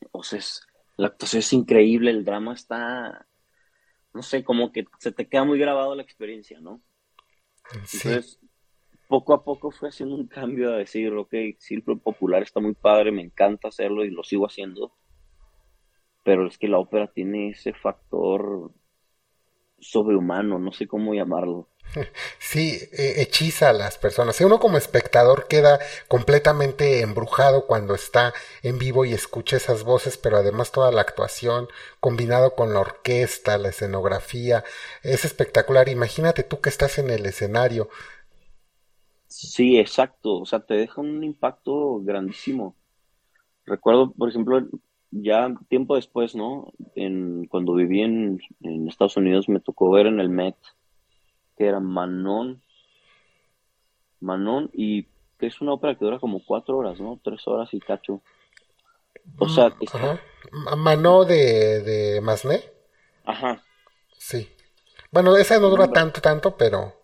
entonces 0.00 0.62
la 0.96 1.08
actuación 1.08 1.40
es 1.40 1.52
increíble, 1.52 2.10
el 2.10 2.24
drama 2.24 2.54
está, 2.54 3.26
no 4.14 4.22
sé, 4.22 4.42
como 4.42 4.72
que 4.72 4.86
se 4.98 5.12
te 5.12 5.28
queda 5.28 5.44
muy 5.44 5.58
grabado 5.58 5.94
la 5.94 6.02
experiencia, 6.02 6.58
¿no? 6.58 6.80
Entonces, 7.72 8.40
poco 9.08 9.34
a 9.34 9.44
poco 9.44 9.70
fue 9.70 9.88
haciendo 9.88 10.14
un 10.14 10.26
cambio 10.26 10.72
a 10.72 10.76
decir, 10.78 11.12
ok, 11.12 11.34
lo 11.58 11.98
Popular 11.98 12.42
está 12.42 12.60
muy 12.60 12.74
padre, 12.74 13.12
me 13.12 13.22
encanta 13.22 13.68
hacerlo 13.68 14.04
y 14.04 14.10
lo 14.10 14.22
sigo 14.22 14.46
haciendo, 14.46 14.92
pero 16.24 16.46
es 16.46 16.58
que 16.58 16.68
la 16.68 16.78
ópera 16.78 17.12
tiene 17.12 17.50
ese 17.50 17.72
factor 17.72 18.72
sobrehumano, 19.80 20.58
no 20.58 20.72
sé 20.72 20.86
cómo 20.86 21.14
llamarlo. 21.14 21.68
Sí, 22.38 22.78
eh, 22.92 23.14
hechiza 23.18 23.70
a 23.70 23.72
las 23.72 23.98
personas. 23.98 24.40
Uno 24.40 24.58
como 24.58 24.78
espectador 24.78 25.46
queda 25.48 25.78
completamente 26.08 27.02
embrujado 27.02 27.66
cuando 27.66 27.94
está 27.94 28.32
en 28.62 28.78
vivo 28.78 29.04
y 29.04 29.12
escucha 29.12 29.56
esas 29.56 29.84
voces, 29.84 30.16
pero 30.18 30.36
además 30.38 30.72
toda 30.72 30.92
la 30.92 31.00
actuación 31.02 31.68
combinado 32.00 32.54
con 32.54 32.72
la 32.74 32.80
orquesta, 32.80 33.58
la 33.58 33.68
escenografía, 33.70 34.64
es 35.02 35.24
espectacular. 35.24 35.88
Imagínate 35.88 36.42
tú 36.42 36.60
que 36.60 36.70
estás 36.70 36.98
en 36.98 37.10
el 37.10 37.26
escenario. 37.26 37.88
Sí, 39.26 39.78
exacto. 39.78 40.40
O 40.40 40.46
sea, 40.46 40.60
te 40.60 40.74
deja 40.74 41.00
un 41.00 41.22
impacto 41.24 42.00
grandísimo. 42.02 42.76
Recuerdo, 43.66 44.12
por 44.12 44.28
ejemplo, 44.30 44.60
ya 45.10 45.54
tiempo 45.68 45.96
después, 45.96 46.34
¿no? 46.34 46.72
En, 46.94 47.46
cuando 47.46 47.74
viví 47.74 48.02
en, 48.02 48.40
en 48.62 48.88
Estados 48.88 49.16
Unidos 49.16 49.48
me 49.48 49.60
tocó 49.60 49.90
ver 49.90 50.06
en 50.06 50.20
el 50.20 50.28
Met 50.28 50.56
que 51.60 51.66
era 51.66 51.78
Manon, 51.78 52.62
Manon 54.20 54.70
y 54.72 55.02
que 55.38 55.46
es 55.46 55.60
una 55.60 55.74
ópera 55.74 55.94
que 55.94 56.06
dura 56.06 56.18
como 56.18 56.42
cuatro 56.42 56.78
horas, 56.78 56.98
¿no? 57.00 57.20
Tres 57.22 57.46
horas 57.46 57.68
y 57.74 57.80
cacho. 57.80 58.22
O 59.38 59.46
sea, 59.46 59.68
mm, 59.68 59.82
está... 59.82 60.20
Manon 60.76 61.28
de, 61.28 61.82
de 61.82 62.20
Masné. 62.22 62.62
Ajá. 63.26 63.62
Sí. 64.16 64.48
Bueno, 65.10 65.36
esa 65.36 65.58
no 65.58 65.68
dura 65.68 65.88
tanto, 65.88 66.22
tanto, 66.22 66.56
pero... 66.56 66.94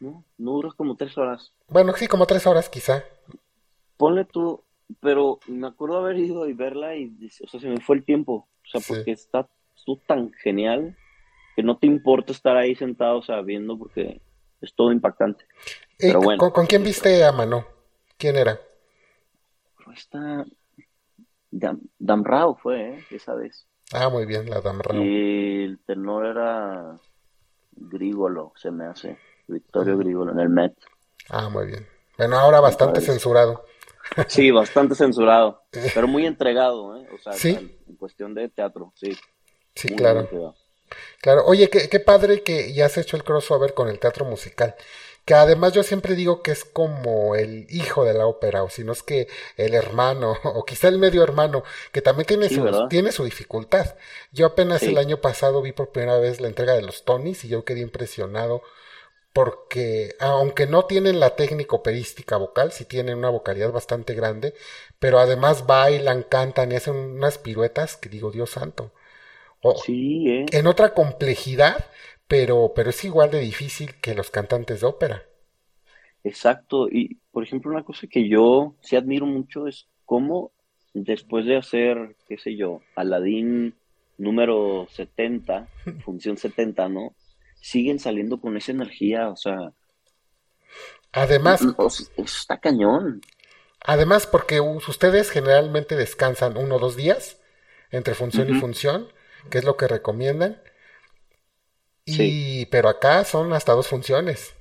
No, 0.00 0.24
no 0.36 0.50
dura 0.50 0.70
como 0.76 0.96
tres 0.96 1.16
horas. 1.16 1.52
Bueno, 1.68 1.92
sí, 1.94 2.08
como 2.08 2.26
tres 2.26 2.44
horas 2.46 2.68
quizá. 2.68 3.04
Ponle 3.96 4.24
tú, 4.24 4.64
pero 5.00 5.40
me 5.46 5.66
acuerdo 5.66 5.98
haber 5.98 6.16
ido 6.16 6.48
y 6.48 6.52
verla 6.52 6.96
y, 6.96 7.12
o 7.42 7.48
sea, 7.48 7.60
se 7.60 7.68
me 7.68 7.80
fue 7.80 7.96
el 7.96 8.04
tiempo. 8.04 8.48
O 8.64 8.68
sea, 8.68 8.80
porque 8.86 9.12
está, 9.12 9.48
está 9.76 9.92
tan 10.06 10.32
genial 10.32 10.96
que 11.54 11.62
no 11.62 11.78
te 11.78 11.86
importa 11.86 12.32
estar 12.32 12.56
ahí 12.56 12.74
sentado, 12.74 13.18
o 13.18 13.22
sea, 13.22 13.40
viendo 13.40 13.78
porque 13.78 14.20
es 14.60 14.74
todo 14.74 14.92
impactante. 14.92 15.44
Pero 15.98 16.20
bueno. 16.20 16.52
¿con, 16.52 16.66
quién 16.66 16.84
viste 16.84 17.24
a 17.24 17.32
Mano? 17.32 17.66
¿Quién 18.16 18.36
era? 18.36 18.60
Fue 19.76 19.94
esta... 19.94 20.44
Damrao 21.98 22.56
fue, 22.56 22.90
¿eh? 22.90 23.04
Esa 23.10 23.34
vez. 23.34 23.66
Ah, 23.92 24.10
muy 24.10 24.26
bien, 24.26 24.50
la 24.50 24.60
Damrao. 24.60 25.02
Y 25.02 25.64
el 25.64 25.78
tenor 25.86 26.26
era 26.26 26.98
Grigolo, 27.72 28.52
se 28.56 28.70
me 28.70 28.84
hace. 28.84 29.16
Victorio 29.46 29.96
Grigolo, 29.96 30.32
en 30.32 30.40
el 30.40 30.48
Met. 30.48 30.74
Ah, 31.30 31.48
muy 31.48 31.66
bien. 31.66 31.86
Bueno, 32.18 32.36
ahora 32.36 32.60
bastante 32.60 33.00
censurado. 33.00 33.64
Sí, 34.28 34.50
bastante 34.50 34.94
censurado, 34.94 35.62
pero 35.94 36.08
muy 36.08 36.26
entregado, 36.26 36.96
¿eh? 36.96 37.06
O 37.12 37.18
sea, 37.18 37.32
en 37.50 37.96
cuestión 37.96 38.34
de 38.34 38.48
teatro, 38.48 38.92
sí. 38.94 39.16
Sí, 39.74 39.88
claro. 39.88 40.54
Claro, 41.20 41.44
oye, 41.46 41.68
qué, 41.68 41.88
qué 41.88 41.98
padre 41.98 42.42
que 42.42 42.72
ya 42.72 42.86
has 42.86 42.96
hecho 42.96 43.16
el 43.16 43.24
crossover 43.24 43.74
con 43.74 43.88
el 43.88 43.98
teatro 43.98 44.24
musical 44.24 44.76
que 45.26 45.34
además 45.34 45.72
yo 45.72 45.82
siempre 45.82 46.14
digo 46.14 46.40
que 46.40 46.52
es 46.52 46.64
como 46.64 47.34
el 47.34 47.66
hijo 47.68 48.04
de 48.04 48.14
la 48.14 48.26
ópera, 48.26 48.62
o 48.62 48.70
si 48.70 48.84
no 48.84 48.92
es 48.92 49.02
que 49.02 49.26
el 49.56 49.74
hermano, 49.74 50.36
o 50.44 50.64
quizá 50.64 50.88
el 50.88 50.98
medio 50.98 51.22
hermano, 51.24 51.64
que 51.92 52.00
también 52.00 52.26
tiene, 52.26 52.48
su, 52.48 52.88
tiene 52.88 53.10
su 53.10 53.24
dificultad. 53.24 53.96
Yo 54.30 54.46
apenas 54.46 54.84
el 54.84 54.96
año 54.96 55.20
pasado 55.20 55.60
vi 55.62 55.72
por 55.72 55.90
primera 55.90 56.18
vez 56.18 56.40
la 56.40 56.46
entrega 56.46 56.74
de 56.74 56.82
los 56.82 57.04
Tonys 57.04 57.44
y 57.44 57.48
yo 57.48 57.64
quedé 57.64 57.80
impresionado 57.80 58.62
porque 59.36 60.14
aunque 60.18 60.66
no 60.66 60.86
tienen 60.86 61.20
la 61.20 61.36
técnica 61.36 61.76
operística 61.76 62.38
vocal, 62.38 62.72
sí 62.72 62.86
tienen 62.86 63.18
una 63.18 63.28
vocalidad 63.28 63.70
bastante 63.70 64.14
grande, 64.14 64.54
pero 64.98 65.18
además 65.18 65.66
bailan, 65.66 66.22
cantan 66.22 66.72
y 66.72 66.76
hacen 66.76 66.94
unas 66.94 67.36
piruetas 67.36 67.98
que 67.98 68.08
digo, 68.08 68.30
Dios 68.30 68.48
santo 68.48 68.92
sí, 69.74 70.26
¿eh? 70.28 70.46
En 70.52 70.66
otra 70.66 70.94
complejidad, 70.94 71.84
pero, 72.28 72.72
pero 72.74 72.88
es 72.88 73.04
igual 73.04 73.30
de 73.30 73.40
difícil 73.40 73.90
que 74.00 74.14
los 74.14 74.30
cantantes 74.30 74.80
de 74.80 74.86
ópera. 74.86 75.24
Exacto, 76.24 76.88
y 76.88 77.18
por 77.30 77.44
ejemplo 77.44 77.70
una 77.70 77.84
cosa 77.84 78.06
que 78.06 78.26
yo 78.28 78.74
sí 78.80 78.96
admiro 78.96 79.26
mucho 79.26 79.66
es 79.66 79.86
cómo 80.06 80.50
después 80.94 81.44
de 81.44 81.56
hacer, 81.56 82.16
qué 82.26 82.38
sé 82.38 82.56
yo, 82.56 82.80
Aladín 82.94 83.74
número 84.16 84.86
70, 84.90 85.68
función 86.06 86.38
70, 86.38 86.88
¿no? 86.88 87.12
Siguen 87.60 87.98
saliendo 87.98 88.40
con 88.40 88.56
esa 88.56 88.72
energía, 88.72 89.28
o 89.28 89.36
sea... 89.36 89.72
Además... 91.12 91.62
está 92.16 92.58
cañón. 92.58 93.22
Además, 93.80 94.26
porque 94.26 94.60
ustedes 94.60 95.30
generalmente 95.30 95.96
descansan 95.96 96.56
uno 96.56 96.76
o 96.76 96.78
dos 96.78 96.96
días 96.96 97.40
entre 97.90 98.14
función 98.14 98.50
y 98.50 98.58
función, 98.60 99.08
que 99.50 99.58
es 99.58 99.64
lo 99.64 99.76
que 99.76 99.86
recomiendan. 99.86 100.60
Y, 102.04 102.66
pero 102.66 102.88
acá 102.88 103.24
son 103.24 103.52
hasta 103.52 103.72
dos 103.72 103.88
funciones. 103.88 104.54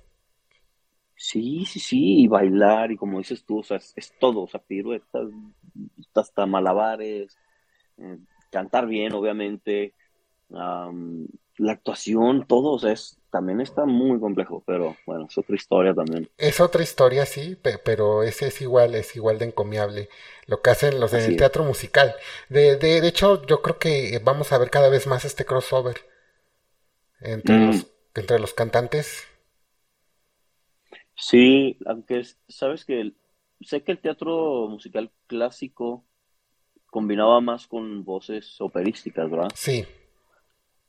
Sí, 1.16 1.66
sí, 1.66 1.80
sí, 1.80 2.24
y 2.24 2.28
bailar, 2.28 2.92
y 2.92 2.98
como 2.98 3.20
dices 3.20 3.46
tú, 3.46 3.60
o 3.60 3.64
sea, 3.64 3.78
es, 3.78 4.14
todo, 4.20 4.44
o 4.44 4.48
sea, 4.48 4.60
piruetas, 4.60 5.28
hasta 6.14 6.46
malabares, 6.46 7.38
eh, 7.98 8.18
cantar 8.52 8.86
bien, 8.86 9.14
obviamente, 9.14 9.94
la 11.58 11.74
actuación, 11.74 12.46
todo, 12.48 12.74
o 12.74 12.80
sea, 12.80 12.92
es, 12.92 13.18
también 13.32 13.62
está 13.62 13.86
muy 13.86 14.20
complejo, 14.20 14.64
pero 14.66 14.96
bueno, 15.06 15.28
es 15.30 15.38
otra 15.38 15.56
historia 15.56 15.94
también. 15.94 16.30
Es 16.38 16.60
otra 16.60 16.84
historia, 16.84 17.26
sí, 17.26 17.58
pero 17.84 18.24
ese 18.24 18.48
es 18.48 18.62
igual, 18.62 18.96
es 18.96 19.16
igual 19.16 19.40
de 19.40 19.46
encomiable 19.46 20.10
lo 20.48 20.62
que 20.62 20.70
hacen 20.70 21.00
los 21.00 21.12
del 21.12 21.38
teatro 21.38 21.64
musical. 21.64 22.16
De, 22.50 22.78
de, 22.78 23.02
de, 23.02 23.08
hecho, 23.08 23.46
yo 23.46 23.62
creo 23.62 23.80
que 23.80 24.22
vamos 24.24 24.52
a 24.52 24.58
ver 24.58 24.70
cada 24.70 24.90
vez 24.90 25.08
más 25.08 25.26
este 25.26 25.46
crossover 25.46 25.98
entre, 27.22 27.56
mm. 27.56 27.68
los, 27.68 27.88
entre 28.16 28.40
los 28.40 28.54
cantantes. 28.54 29.24
Sí, 31.16 31.78
aunque 31.86 32.24
sabes 32.48 32.86
que 32.86 33.14
sé 33.62 33.84
que 33.84 33.94
el 33.94 34.00
teatro 34.00 34.68
musical 34.68 35.12
clásico 35.28 36.06
combinaba 36.88 37.42
más 37.42 37.68
con 37.68 38.04
voces 38.04 38.60
operísticas, 38.60 39.30
¿verdad? 39.30 39.50
Sí. 39.56 39.86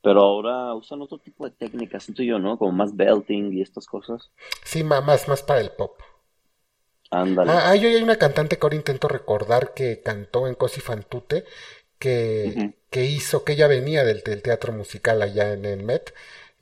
Pero 0.07 0.21
ahora 0.21 0.73
usan 0.73 1.01
otro 1.01 1.17
tipo 1.17 1.43
de 1.43 1.51
técnicas, 1.51 2.03
siento 2.05 2.23
yo, 2.23 2.39
¿no? 2.39 2.57
Como 2.57 2.71
más 2.71 2.95
belting 2.95 3.51
y 3.51 3.61
estas 3.61 3.87
cosas. 3.87 4.31
Sí, 4.63 4.81
más, 4.81 5.27
más 5.27 5.43
para 5.43 5.59
el 5.59 5.71
pop. 5.71 5.99
Ándale. 7.11 7.51
Ah, 7.51 7.71
hay 7.71 7.93
una 8.01 8.15
cantante 8.15 8.57
que 8.57 8.65
ahora 8.65 8.77
intento 8.77 9.09
recordar 9.09 9.73
que 9.73 9.99
cantó 10.01 10.47
en 10.47 10.55
Cosi 10.55 10.79
Fantute, 10.79 11.43
que, 11.99 12.75
que 12.89 13.03
hizo, 13.03 13.43
que 13.43 13.51
ella 13.51 13.67
venía 13.67 14.05
del, 14.05 14.23
teatro 14.23 14.71
musical 14.71 15.21
allá 15.21 15.51
en 15.51 15.65
el 15.65 15.83
Met, 15.83 16.13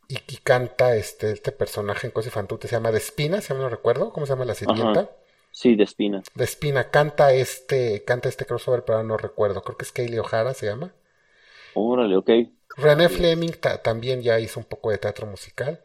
y, 0.08 0.16
que 0.16 0.38
canta 0.38 0.96
este, 0.96 1.32
este 1.32 1.52
personaje 1.52 2.08
en 2.08 2.14
Cosi 2.14 2.32
Fantute, 2.32 2.68
se 2.68 2.78
llama 2.78 2.92
Despina, 2.92 3.42
si 3.42 3.54
no 3.54 3.70
recuerdo, 3.70 4.12
¿cómo 4.12 4.26
se 4.26 4.34
llama 4.34 4.46
la 4.46 4.56
sirvienta? 4.56 5.12
Sí, 5.52 5.76
Despina. 5.76 6.24
Despina, 6.34 6.90
canta 6.90 7.32
este, 7.32 8.04
canta 8.06 8.28
este 8.28 8.48
crossover, 8.48 8.84
pero 8.86 9.04
no 9.04 9.18
recuerdo, 9.18 9.62
creo 9.62 9.78
que 9.78 9.86
es 9.86 9.92
Kaylee 9.92 10.18
O'Hara, 10.18 10.56
se 10.56 10.66
llama. 10.66 10.96
Órale, 11.76 12.16
ok. 12.18 12.30
René 12.78 13.10
Fleming 13.10 13.52
también 13.84 14.22
ya 14.22 14.40
hizo 14.40 14.60
un 14.60 14.66
poco 14.66 14.92
de 14.92 14.98
teatro 14.98 15.26
musical, 15.28 15.82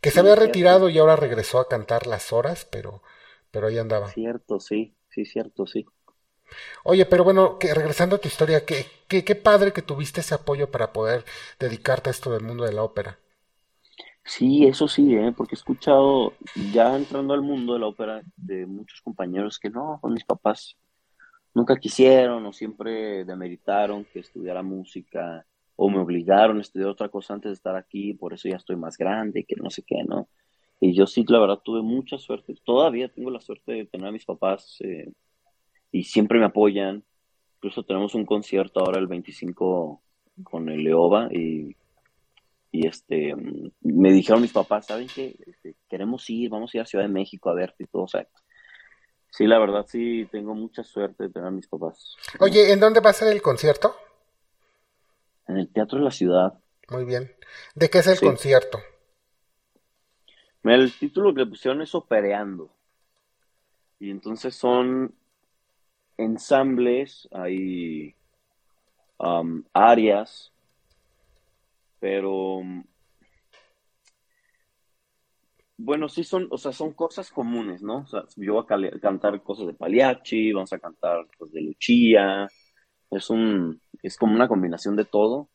que 0.00 0.10
se 0.10 0.20
había 0.20 0.34
retirado 0.34 0.88
y 0.88 0.98
ahora 0.98 1.16
regresó 1.16 1.60
a 1.60 1.68
cantar 1.68 2.06
las 2.06 2.32
horas, 2.32 2.66
pero 2.70 3.02
pero 3.50 3.68
ahí 3.68 3.78
andaba. 3.78 4.12
Cierto, 4.14 4.60
sí, 4.60 4.94
sí, 5.10 5.24
cierto, 5.24 5.66
sí. 5.66 5.84
Oye, 6.84 7.06
pero 7.06 7.24
bueno, 7.24 7.58
que 7.58 7.74
regresando 7.74 8.16
a 8.16 8.18
tu 8.18 8.28
historia, 8.28 8.64
qué, 8.64 8.86
qué, 9.08 9.24
qué 9.24 9.34
padre 9.34 9.72
que 9.72 9.82
tuviste 9.82 10.20
ese 10.20 10.34
apoyo 10.34 10.70
para 10.70 10.92
poder 10.92 11.24
dedicarte 11.58 12.10
a 12.10 12.12
esto 12.12 12.30
del 12.32 12.42
mundo 12.42 12.64
de 12.64 12.72
la 12.72 12.82
ópera. 12.82 13.18
Sí, 14.24 14.64
eso 14.66 14.88
sí, 14.88 15.14
¿eh? 15.14 15.32
porque 15.36 15.54
he 15.54 15.58
escuchado, 15.58 16.32
ya 16.72 16.96
entrando 16.96 17.34
al 17.34 17.42
mundo 17.42 17.74
de 17.74 17.78
la 17.80 17.86
ópera, 17.86 18.22
de 18.36 18.66
muchos 18.66 19.00
compañeros 19.02 19.58
que 19.58 19.68
no, 19.70 19.98
con 20.00 20.14
mis 20.14 20.24
papás 20.24 20.76
nunca 21.54 21.76
quisieron 21.76 22.44
o 22.44 22.52
siempre 22.52 23.24
demeritaron 23.24 24.04
que 24.04 24.20
estudiara 24.20 24.62
música 24.62 25.46
o 25.76 25.88
me 25.88 25.98
obligaron 25.98 26.58
a 26.58 26.60
estudiar 26.60 26.88
otra 26.88 27.08
cosa 27.08 27.34
antes 27.34 27.50
de 27.50 27.54
estar 27.54 27.76
aquí, 27.76 28.14
por 28.14 28.32
eso 28.32 28.48
ya 28.48 28.56
estoy 28.56 28.76
más 28.76 28.96
grande, 28.96 29.44
que 29.44 29.56
no 29.56 29.70
sé 29.70 29.82
qué, 29.86 30.04
¿no? 30.04 30.28
Y 30.80 30.94
yo 30.94 31.06
sí, 31.06 31.24
la 31.26 31.40
verdad, 31.40 31.60
tuve 31.64 31.82
mucha 31.82 32.18
suerte. 32.18 32.54
Todavía 32.64 33.08
tengo 33.08 33.30
la 33.30 33.40
suerte 33.40 33.72
de 33.72 33.86
tener 33.86 34.08
a 34.08 34.12
mis 34.12 34.24
papás 34.24 34.76
eh, 34.80 35.10
y 35.90 36.04
siempre 36.04 36.38
me 36.38 36.46
apoyan. 36.46 37.02
Incluso 37.56 37.82
tenemos 37.84 38.14
un 38.14 38.26
concierto 38.26 38.80
ahora 38.80 39.00
el 39.00 39.06
25 39.06 40.02
con 40.42 40.68
el 40.68 40.84
Leoba 40.84 41.28
y, 41.32 41.74
y 42.70 42.86
este 42.86 43.34
me 43.80 44.12
dijeron 44.12 44.42
mis 44.42 44.52
papás, 44.52 44.86
¿saben 44.86 45.06
qué? 45.12 45.36
Este, 45.46 45.74
queremos 45.88 46.28
ir, 46.28 46.50
vamos 46.50 46.74
a 46.74 46.78
ir 46.78 46.82
a 46.82 46.86
Ciudad 46.86 47.04
de 47.04 47.12
México 47.12 47.48
a 47.48 47.54
verte 47.54 47.84
y 47.84 47.86
todo. 47.86 48.02
O 48.02 48.08
sea, 48.08 48.26
sí, 49.34 49.46
la 49.46 49.58
verdad, 49.58 49.84
sí, 49.88 50.28
tengo 50.30 50.54
mucha 50.54 50.84
suerte 50.84 51.24
de 51.24 51.30
tener 51.30 51.48
a 51.48 51.50
mis 51.50 51.66
papás. 51.66 52.16
Oye, 52.38 52.72
¿en 52.72 52.78
dónde 52.78 53.00
va 53.00 53.10
a 53.10 53.14
ser 53.14 53.32
el 53.32 53.42
concierto? 53.42 53.96
En 55.48 55.58
el 55.58 55.68
Teatro 55.72 55.98
de 55.98 56.04
la 56.04 56.10
Ciudad. 56.12 56.54
Muy 56.88 57.04
bien. 57.04 57.34
¿De 57.74 57.90
qué 57.90 57.98
es 57.98 58.06
el 58.06 58.20
concierto? 58.20 58.78
el 60.62 60.92
título 60.92 61.34
que 61.34 61.40
le 61.40 61.46
pusieron 61.46 61.82
es 61.82 61.94
Opereando. 61.94 62.70
Y 63.98 64.10
entonces 64.10 64.54
son 64.54 65.14
ensambles, 66.16 67.28
hay 67.32 68.14
um, 69.18 69.64
áreas, 69.72 70.52
pero 71.98 72.62
bueno, 75.76 76.08
sí 76.08 76.24
son, 76.24 76.46
o 76.50 76.58
sea, 76.58 76.72
son 76.72 76.92
cosas 76.92 77.30
comunes, 77.30 77.82
¿no? 77.82 77.98
O 77.98 78.06
sea, 78.06 78.24
yo 78.36 78.54
voy 78.54 78.64
a 78.64 79.00
cantar 79.00 79.42
cosas 79.42 79.66
de 79.66 79.74
Paliachi, 79.74 80.52
vamos 80.52 80.72
a 80.72 80.78
cantar 80.78 81.26
cosas 81.36 81.54
de 81.54 81.62
Luchía, 81.62 82.48
es 83.10 83.30
un, 83.30 83.80
es 84.02 84.16
como 84.16 84.34
una 84.34 84.48
combinación 84.48 84.96
de 84.96 85.04
todo, 85.04 85.50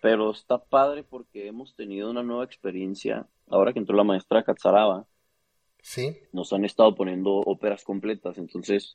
pero 0.00 0.30
está 0.30 0.58
padre 0.58 1.02
porque 1.02 1.48
hemos 1.48 1.74
tenido 1.74 2.10
una 2.10 2.22
nueva 2.22 2.44
experiencia, 2.44 3.26
ahora 3.48 3.72
que 3.72 3.80
entró 3.80 3.96
la 3.96 4.04
maestra 4.04 4.44
Katsaraba, 4.44 5.06
sí. 5.82 6.16
nos 6.32 6.52
han 6.52 6.64
estado 6.64 6.94
poniendo 6.94 7.32
óperas 7.32 7.82
completas, 7.82 8.38
entonces 8.38 8.94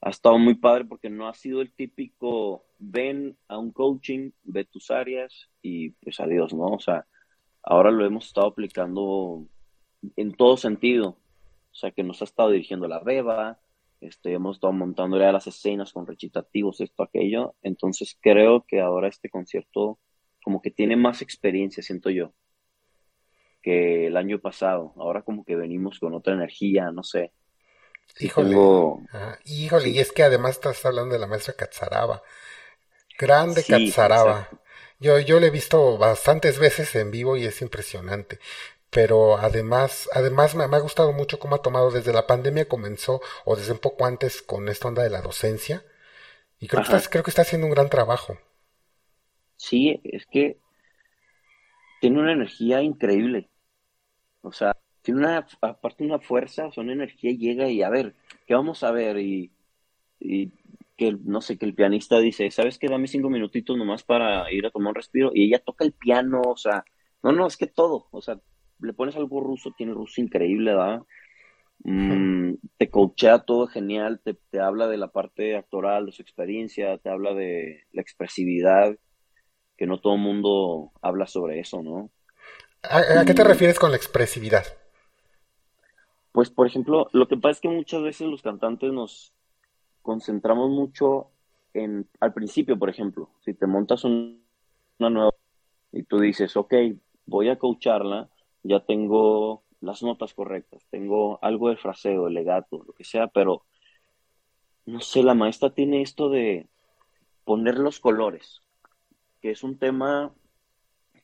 ha 0.00 0.08
estado 0.08 0.38
muy 0.38 0.54
padre 0.54 0.86
porque 0.86 1.10
no 1.10 1.28
ha 1.28 1.34
sido 1.34 1.60
el 1.60 1.72
típico 1.74 2.64
ven 2.78 3.36
a 3.48 3.58
un 3.58 3.70
coaching, 3.70 4.30
ve 4.44 4.64
tus 4.64 4.90
áreas 4.90 5.50
y 5.60 5.90
pues 5.90 6.18
adiós, 6.20 6.54
¿no? 6.54 6.68
O 6.68 6.80
sea, 6.80 7.06
ahora 7.62 7.90
lo 7.90 8.04
hemos 8.04 8.26
estado 8.26 8.48
aplicando 8.48 9.46
en 10.16 10.34
todo 10.34 10.56
sentido. 10.56 11.18
O 11.72 11.74
sea, 11.74 11.92
que 11.92 12.02
nos 12.02 12.20
ha 12.20 12.24
estado 12.24 12.50
dirigiendo 12.50 12.88
la 12.88 12.98
beba, 13.00 13.60
este, 14.00 14.32
hemos 14.32 14.56
estado 14.56 14.72
montando 14.72 15.18
ya 15.18 15.30
las 15.30 15.46
escenas 15.46 15.92
con 15.92 16.06
recitativos, 16.06 16.80
esto, 16.80 17.02
aquello. 17.02 17.54
Entonces 17.62 18.18
creo 18.20 18.64
que 18.66 18.80
ahora 18.80 19.08
este 19.08 19.28
concierto 19.28 19.98
como 20.42 20.62
que 20.62 20.70
tiene 20.70 20.96
más 20.96 21.20
experiencia, 21.20 21.82
siento 21.82 22.10
yo, 22.10 22.32
que 23.62 24.06
el 24.06 24.16
año 24.16 24.40
pasado. 24.40 24.94
Ahora 24.96 25.22
como 25.22 25.44
que 25.44 25.54
venimos 25.54 25.98
con 25.98 26.14
otra 26.14 26.34
energía, 26.34 26.90
no 26.90 27.02
sé. 27.02 27.32
híjole, 28.18 28.56
híjole, 29.44 29.88
y 29.90 29.98
es 29.98 30.12
que 30.12 30.22
además 30.22 30.52
estás 30.52 30.84
hablando 30.86 31.12
de 31.12 31.20
la 31.20 31.26
maestra 31.26 31.54
Katsaraba. 31.54 32.22
Grande 33.18 33.62
sí, 33.62 33.92
yo, 35.00 35.18
yo 35.18 35.40
le 35.40 35.48
he 35.48 35.50
visto 35.50 35.98
bastantes 35.98 36.58
veces 36.58 36.94
en 36.94 37.10
vivo 37.10 37.36
y 37.36 37.44
es 37.44 37.62
impresionante. 37.62 38.38
Pero 38.90 39.38
además, 39.38 40.08
además 40.12 40.54
me, 40.54 40.64
ha 40.64 40.80
gustado 40.80 41.12
mucho 41.12 41.38
cómo 41.38 41.54
ha 41.54 41.62
tomado 41.62 41.90
desde 41.90 42.12
la 42.12 42.26
pandemia 42.26 42.68
comenzó 42.68 43.20
o 43.44 43.56
desde 43.56 43.72
un 43.72 43.78
poco 43.78 44.04
antes 44.04 44.42
con 44.42 44.68
esta 44.68 44.88
onda 44.88 45.02
de 45.02 45.10
la 45.10 45.22
docencia. 45.22 45.84
Y 46.58 46.66
creo 46.66 46.82
que, 46.84 46.94
está, 46.94 47.10
creo 47.10 47.24
que 47.24 47.30
está 47.30 47.42
haciendo 47.42 47.66
un 47.66 47.72
gran 47.72 47.88
trabajo. 47.88 48.36
Sí, 49.56 50.00
es 50.04 50.26
que 50.26 50.58
tiene 52.00 52.20
una 52.20 52.32
energía 52.32 52.82
increíble. 52.82 53.48
O 54.42 54.52
sea, 54.52 54.76
tiene 55.02 55.20
una, 55.20 55.46
aparte 55.60 56.04
una 56.04 56.18
fuerza, 56.18 56.66
o 56.66 56.80
una 56.80 56.92
energía 56.92 57.32
llega 57.32 57.68
y 57.68 57.82
a 57.82 57.88
ver, 57.88 58.14
¿qué 58.46 58.54
vamos 58.54 58.82
a 58.82 58.90
ver? 58.90 59.18
Y, 59.18 59.50
y 60.18 60.50
que, 61.00 61.16
no 61.24 61.40
sé, 61.40 61.56
que 61.56 61.64
el 61.64 61.74
pianista 61.74 62.18
dice, 62.18 62.50
¿sabes 62.50 62.78
qué? 62.78 62.86
Dame 62.86 63.08
cinco 63.08 63.30
minutitos 63.30 63.74
nomás 63.74 64.02
para 64.04 64.52
ir 64.52 64.66
a 64.66 64.70
tomar 64.70 64.90
un 64.90 64.96
respiro. 64.96 65.30
Y 65.32 65.46
ella 65.46 65.58
toca 65.58 65.82
el 65.82 65.94
piano, 65.94 66.42
o 66.46 66.58
sea, 66.58 66.84
no, 67.22 67.32
no, 67.32 67.46
es 67.46 67.56
que 67.56 67.66
todo, 67.66 68.08
o 68.10 68.20
sea, 68.20 68.38
le 68.80 68.92
pones 68.92 69.16
algo 69.16 69.40
ruso, 69.40 69.72
tiene 69.74 69.94
ruso 69.94 70.20
increíble, 70.20 70.74
¿verdad? 70.74 71.00
Mm, 71.84 72.52
te 72.76 72.90
coachea 72.90 73.38
todo 73.38 73.66
genial, 73.66 74.20
te, 74.22 74.34
te, 74.50 74.60
habla 74.60 74.88
de 74.88 74.98
la 74.98 75.08
parte 75.08 75.56
actoral, 75.56 76.04
de 76.04 76.12
su 76.12 76.20
experiencia, 76.20 76.98
te 76.98 77.08
habla 77.08 77.32
de 77.32 77.84
la 77.92 78.02
expresividad, 78.02 78.94
que 79.78 79.86
no 79.86 80.00
todo 80.00 80.16
el 80.16 80.20
mundo 80.20 80.92
habla 81.00 81.26
sobre 81.26 81.60
eso, 81.60 81.82
¿no? 81.82 82.10
¿A, 82.82 83.24
qué 83.24 83.32
te 83.32 83.44
refieres 83.44 83.78
con 83.78 83.90
la 83.90 83.96
expresividad? 83.96 84.66
Pues, 86.32 86.50
por 86.50 86.66
ejemplo, 86.66 87.08
lo 87.14 87.26
que 87.26 87.38
pasa 87.38 87.52
es 87.52 87.60
que 87.60 87.68
muchas 87.70 88.02
veces 88.02 88.26
los 88.28 88.42
cantantes 88.42 88.92
nos, 88.92 89.34
concentramos 90.02 90.70
mucho 90.70 91.30
en, 91.74 92.08
al 92.20 92.32
principio, 92.32 92.78
por 92.78 92.90
ejemplo, 92.90 93.30
si 93.44 93.54
te 93.54 93.66
montas 93.66 94.04
una 94.04 94.40
nueva 94.98 95.32
y 95.92 96.02
tú 96.02 96.18
dices, 96.20 96.56
ok, 96.56 96.74
voy 97.26 97.48
a 97.48 97.58
coacharla, 97.58 98.28
ya 98.62 98.80
tengo 98.80 99.62
las 99.80 100.02
notas 100.02 100.34
correctas, 100.34 100.86
tengo 100.90 101.38
algo 101.42 101.70
de 101.70 101.76
fraseo, 101.76 102.26
de 102.26 102.32
legato, 102.32 102.82
lo 102.86 102.92
que 102.92 103.04
sea, 103.04 103.28
pero 103.28 103.64
no 104.86 105.00
sé, 105.00 105.22
la 105.22 105.34
maestra 105.34 105.70
tiene 105.70 106.02
esto 106.02 106.28
de 106.28 106.68
poner 107.44 107.78
los 107.78 108.00
colores, 108.00 108.62
que 109.40 109.50
es 109.50 109.62
un 109.62 109.78
tema 109.78 110.34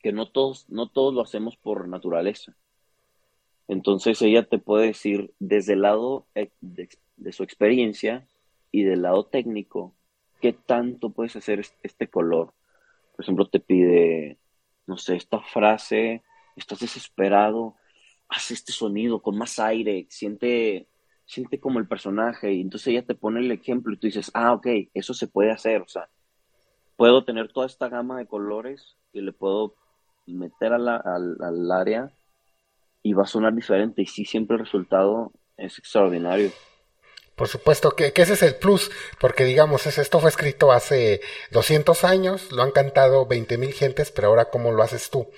que 0.01 0.13
no 0.13 0.29
todos, 0.29 0.69
no 0.69 0.89
todos 0.89 1.15
lo 1.15 1.23
hacemos 1.23 1.57
por 1.57 1.89
naturaleza. 1.89 2.57
Entonces 3.69 4.23
ella 4.23 4.49
te 4.49 4.59
puede 4.59 4.87
decir 4.87 5.35
desde 5.41 5.73
el 5.73 5.83
lado 5.83 6.27
de 6.37 7.33
su 7.33 7.43
experiencia, 7.43 8.27
y 8.77 8.85
del 8.85 9.01
lado 9.01 9.25
técnico, 9.25 9.97
¿qué 10.43 10.53
tanto 10.53 11.09
puedes 11.09 11.35
hacer 11.35 11.65
este 11.83 12.09
color? 12.09 12.53
Por 13.17 13.25
ejemplo, 13.25 13.49
te 13.49 13.59
pide, 13.59 14.39
no 14.87 14.99
sé, 14.99 15.17
esta 15.17 15.41
frase, 15.41 16.23
estás 16.57 16.81
desesperado, 16.81 17.77
haz 18.29 18.51
este 18.51 18.73
sonido 18.73 19.23
con 19.23 19.39
más 19.39 19.59
aire, 19.59 20.07
siente, 20.11 20.91
siente 21.25 21.59
como 21.59 21.79
el 21.79 21.89
personaje, 21.89 22.53
y 22.53 22.61
entonces 22.61 22.89
ella 22.89 23.07
te 23.07 23.15
pone 23.15 23.41
el 23.41 23.51
ejemplo 23.51 23.95
y 23.95 23.97
tú 23.97 24.09
dices, 24.09 24.31
ah, 24.35 24.53
ok, 24.53 24.67
eso 24.93 25.15
se 25.15 25.27
puede 25.27 25.53
hacer, 25.53 25.81
o 25.81 25.89
sea, 25.89 26.11
puedo 26.97 27.25
tener 27.25 27.51
toda 27.51 27.65
esta 27.65 27.89
gama 27.89 28.19
de 28.19 28.27
colores 28.27 28.99
y 29.11 29.23
le 29.23 29.33
puedo 29.33 29.75
meter 30.27 30.75
al, 30.75 30.87
al 30.87 31.73
área 31.73 32.13
y 33.03 33.15
va 33.15 33.23
a 33.23 33.27
sonar 33.27 33.55
diferente, 33.55 34.03
y 34.03 34.07
sí, 34.07 34.27
siempre 34.27 34.59
el 34.59 34.65
resultado 34.65 35.33
es 35.57 35.79
extraordinario. 35.79 36.51
Por 37.37 37.49
supuesto 37.49 37.91
que, 37.91 38.13
ese 38.17 38.33
es 38.33 38.43
el 38.43 38.55
plus, 38.55 38.91
porque 39.21 39.45
digamos, 39.45 39.87
esto 39.87 40.21
fue 40.21 40.31
escrito 40.31 40.73
hace 40.73 41.21
200 41.51 42.03
años, 42.05 42.51
lo 42.51 42.63
han 42.63 42.71
cantado 42.71 43.27
20 43.27 43.59
mil 43.59 43.75
gentes, 43.75 44.11
pero 44.11 44.29
ahora 44.29 44.47
¿cómo 44.47 44.73
lo 44.73 44.83
haces 44.83 45.11
tú? 45.11 45.31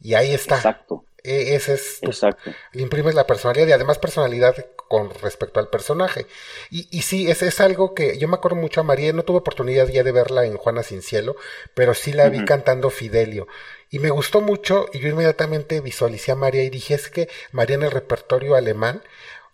Y 0.00 0.14
ahí 0.14 0.32
está. 0.32 0.56
Exacto. 0.56 1.04
E, 1.24 1.56
ese 1.56 1.74
es 1.74 1.98
Exacto. 2.02 2.52
Le 2.72 2.82
imprimes 2.82 3.14
la 3.14 3.26
personalidad 3.26 3.66
y 3.66 3.72
además 3.72 3.98
personalidad 3.98 4.54
con 4.86 5.10
respecto 5.22 5.58
al 5.58 5.70
personaje. 5.70 6.26
Y, 6.70 6.86
y 6.96 7.02
sí, 7.02 7.28
es, 7.28 7.42
es 7.42 7.58
algo 7.60 7.94
que 7.94 8.16
yo 8.18 8.28
me 8.28 8.36
acuerdo 8.36 8.58
mucho 8.58 8.82
a 8.82 8.84
María, 8.84 9.12
no 9.12 9.24
tuve 9.24 9.38
oportunidad 9.38 9.88
ya 9.88 10.04
de 10.04 10.12
verla 10.12 10.44
en 10.44 10.56
Juana 10.56 10.84
Sin 10.84 11.02
Cielo, 11.02 11.34
pero 11.74 11.94
sí 11.94 12.12
la 12.12 12.28
vi 12.28 12.44
cantando 12.44 12.90
Fidelio. 12.90 13.48
Y 13.90 13.98
me 13.98 14.10
gustó 14.10 14.40
mucho 14.40 14.86
y 14.92 15.00
yo 15.00 15.08
inmediatamente 15.08 15.80
visualicé 15.80 16.30
a 16.30 16.36
María 16.36 16.62
y 16.62 16.70
dije, 16.70 16.94
es 16.94 17.08
que 17.08 17.28
María 17.50 17.76
en 17.76 17.82
el 17.82 17.90
repertorio 17.90 18.54
alemán 18.54 19.02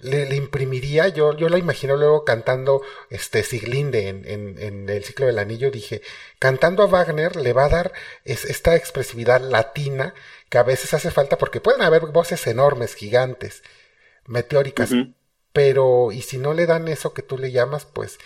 le, 0.02 0.34
imprimiría, 0.36 1.08
yo, 1.08 1.36
yo 1.36 1.48
la 1.48 1.58
imagino 1.58 1.96
luego 1.96 2.24
cantando 2.24 2.82
este 3.10 3.42
Siglinde 3.42 4.08
en, 4.08 4.24
en, 4.26 4.58
en, 4.58 4.88
el 4.88 5.04
ciclo 5.04 5.26
del 5.26 5.38
anillo, 5.38 5.70
dije, 5.70 6.02
cantando 6.38 6.82
a 6.82 6.86
Wagner 6.86 7.36
le 7.36 7.52
va 7.52 7.64
a 7.64 7.68
dar 7.68 7.92
esta 8.24 8.76
expresividad 8.76 9.40
latina 9.40 10.14
que 10.48 10.58
a 10.58 10.62
veces 10.62 10.94
hace 10.94 11.10
falta 11.10 11.38
porque 11.38 11.60
pueden 11.60 11.82
haber 11.82 12.06
voces 12.06 12.46
enormes, 12.46 12.94
gigantes, 12.94 13.62
meteóricas, 14.26 14.90
pero 15.52 16.12
y 16.12 16.22
si 16.22 16.38
no 16.38 16.54
le 16.54 16.66
dan 16.66 16.88
eso 16.88 17.12
que 17.12 17.22
tú 17.22 17.38
le 17.38 17.52
llamas, 17.52 17.84
pues 17.84 18.18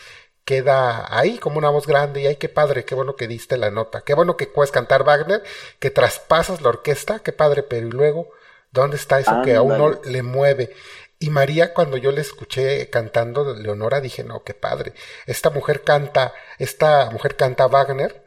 queda 0.45 1.07
ahí 1.17 1.39
como 1.39 1.59
una 1.59 1.71
voz 1.71 1.87
grande 1.87 2.21
y 2.21 2.27
ay 2.27 2.37
qué 2.37 2.49
padre, 2.49 2.85
qué 2.85 2.95
bueno 2.95 3.17
que 3.17 3.29
diste 3.29 3.57
la 3.57 3.71
nota, 3.71 4.03
qué 4.03 4.15
bueno 4.15 4.37
que 4.37 4.47
puedes 4.47 4.71
cantar 4.71 5.05
Wagner, 5.05 5.43
que 5.79 5.91
traspasas 5.91 6.61
la 6.61 6.69
orquesta, 6.69 7.21
qué 7.21 7.33
padre, 7.33 7.63
pero 7.63 7.87
y 7.87 7.91
luego, 7.91 8.31
¿dónde 8.71 8.97
está 8.97 9.21
eso 9.21 9.43
que 9.43 9.55
a 9.55 9.63
uno 9.63 10.01
le 10.05 10.23
mueve? 10.23 10.75
Y 11.19 11.31
María, 11.31 11.73
cuando 11.73 11.97
yo 11.97 12.13
le 12.13 12.21
escuché 12.21 12.91
cantando 12.91 13.55
Leonora, 13.55 14.01
dije, 14.01 14.25
no, 14.25 14.43
qué 14.43 14.55
padre. 14.55 14.93
Esta 15.27 15.51
mujer 15.51 15.83
canta, 15.83 16.33
esta 16.59 17.11
mujer 17.11 17.37
canta 17.37 17.67
Wagner 17.67 18.25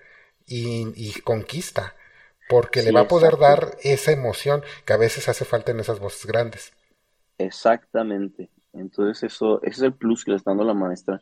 y, 0.47 1.11
conquista, 1.21 1.95
porque 2.49 2.81
le 2.81 2.91
va 2.91 3.01
a 3.01 3.07
poder 3.07 3.37
dar 3.37 3.77
esa 3.83 4.11
emoción 4.11 4.63
que 4.85 4.93
a 4.93 4.97
veces 4.97 5.27
hace 5.27 5.45
falta 5.45 5.71
en 5.71 5.79
esas 5.79 5.99
voces 5.99 6.25
grandes. 6.25 6.73
Exactamente. 7.37 8.49
Entonces 8.73 9.31
eso, 9.31 9.61
ese 9.63 9.75
es 9.75 9.81
el 9.81 9.93
plus 9.93 10.23
que 10.23 10.31
le 10.31 10.37
está 10.37 10.51
dando 10.51 10.63
la 10.63 10.73
maestra. 10.73 11.21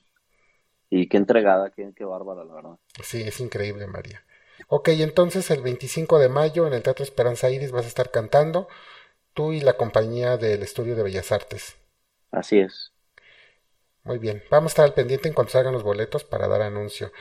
Y 0.89 1.09
qué 1.09 1.17
entregada, 1.17 1.71
qué, 1.71 1.91
qué 1.95 2.05
bárbara, 2.05 2.45
la 2.45 2.53
verdad. 2.53 2.77
Sí, 3.03 3.23
es 3.23 3.39
increíble, 3.39 3.87
María. 3.87 4.23
Ok, 4.67 4.89
entonces 4.89 5.49
el 5.51 5.61
25 5.61 6.19
de 6.19 6.29
mayo 6.29 6.67
en 6.67 6.73
el 6.73 6.83
Teatro 6.83 7.03
Esperanza 7.03 7.49
Iris 7.49 7.71
vas 7.71 7.85
a 7.85 7.89
estar 7.89 8.11
cantando 8.11 8.67
tú 9.35 9.51
y 9.51 9.59
la 9.59 9.73
compañía 9.73 10.37
del 10.37 10.63
Estudio 10.63 10.95
de 10.95 11.03
Bellas 11.03 11.31
Artes. 11.31 11.77
Así 12.31 12.57
es. 12.57 12.93
Muy 14.03 14.17
bien, 14.17 14.41
vamos 14.49 14.71
a 14.71 14.73
estar 14.73 14.85
al 14.85 14.93
pendiente 14.93 15.27
en 15.27 15.33
cuanto 15.33 15.51
salgan 15.51 15.73
los 15.73 15.83
boletos 15.83 16.23
para 16.23 16.47
dar 16.47 16.61
anuncio. 16.61 17.11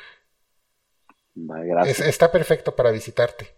gracias. 1.35 2.01
está 2.01 2.31
perfecto 2.31 2.77
para 2.77 2.91
visitarte 2.91 3.49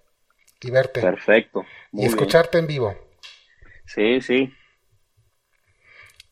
y 0.62 0.71
verte. 0.71 1.01
Perfecto. 1.01 1.64
y 1.92 2.07
escucharte 2.07 2.59
en 2.59 2.66
vivo. 2.66 2.97
Sí, 3.85 4.21
sí. 4.21 4.53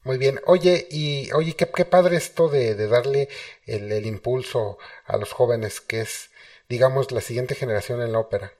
Muy 0.04 0.18
bien. 0.18 0.40
Oye, 0.46 0.86
y 0.90 1.30
oye, 1.32 1.54
qué, 1.54 1.66
qué 1.70 1.84
padre 1.84 2.16
esto 2.16 2.48
de, 2.48 2.74
de 2.74 2.88
darle 2.88 3.28
el, 3.66 3.90
el, 3.92 4.06
impulso 4.06 4.78
a 5.06 5.16
los 5.16 5.32
jóvenes, 5.32 5.80
que 5.80 6.00
es, 6.00 6.30
digamos, 6.68 7.10
la 7.12 7.20
siguiente 7.20 7.54
generación 7.54 8.02
en 8.02 8.12
la 8.12 8.18
ópera. 8.18 8.52